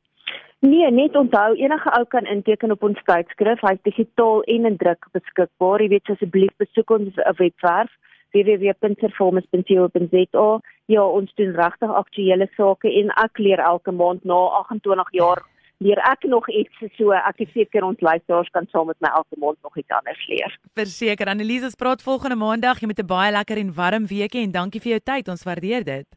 Nee, 0.59 0.91
net 0.91 1.15
onthou 1.15 1.55
enige 1.55 1.99
ou 1.99 2.05
kan 2.09 2.25
inteken 2.25 2.71
op 2.71 2.83
ons 2.83 3.03
tydskrif. 3.05 3.61
Hy's 3.61 3.81
digitaal 3.85 4.43
en 4.43 4.65
in 4.65 4.77
druk 4.77 5.05
beskikbaar. 5.13 5.81
Jy 5.81 5.87
weet 5.93 6.09
asseblief 6.09 6.53
besoek 6.57 6.89
ons 6.91 7.13
webwerf 7.37 7.91
www.performance.co.za. 8.35 10.59
Ja, 10.85 11.03
ons 11.03 11.33
doen 11.35 11.55
regtig 11.55 11.91
aktuelle 12.01 12.47
sake 12.55 12.87
en 13.01 13.07
ek 13.23 13.37
leer 13.37 13.59
elke 13.59 13.91
maand 13.91 14.23
na 14.25 14.33
28 14.63 15.11
jaar 15.19 15.39
leer 15.83 15.99
ek 16.09 16.23
nog 16.25 16.49
iets 16.49 16.73
so 16.97 17.11
ek 17.13 17.39
is 17.45 17.51
seker 17.53 17.85
ons 17.85 18.01
luisteraars 18.01 18.49
kan 18.55 18.65
saam 18.71 18.87
met 18.89 18.97
my 19.03 19.09
elke 19.13 19.35
maand 19.41 19.57
nog 19.61 19.77
iets 19.77 19.93
anders 19.93 20.27
leer. 20.31 20.59
Verseker 20.79 21.27
Annelies, 21.29 21.67
ons 21.67 21.77
praat 21.77 22.01
volgende 22.01 22.37
maandag. 22.39 22.79
Jy 22.81 22.87
met 22.87 22.99
'n 22.99 23.05
baie 23.05 23.31
lekker 23.31 23.57
en 23.57 23.73
warm 23.73 24.05
weekie 24.07 24.43
en 24.43 24.51
dankie 24.51 24.81
vir 24.81 24.91
jou 24.97 24.99
tyd. 24.99 25.27
Ons 25.27 25.43
waardeer 25.43 25.83
dit. 25.83 26.07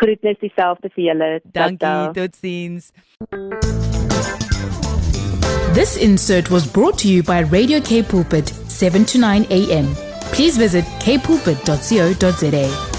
Groetnis 0.00 0.38
dieselfde 0.40 0.90
vir 0.94 1.04
julle. 1.10 1.40
Dankie, 1.52 2.12
totsiens. 2.14 2.92
This 5.74 5.96
insert 5.96 6.50
was 6.50 6.66
brought 6.66 6.98
to 6.98 7.08
you 7.08 7.22
by 7.22 7.40
Radio 7.40 7.80
K 7.80 8.02
Pulpit 8.02 8.48
7 8.48 9.04
to 9.06 9.18
9 9.18 9.46
a.m. 9.50 9.94
Please 10.32 10.56
visit 10.56 10.84
kpulpit.co.za. 11.00 12.95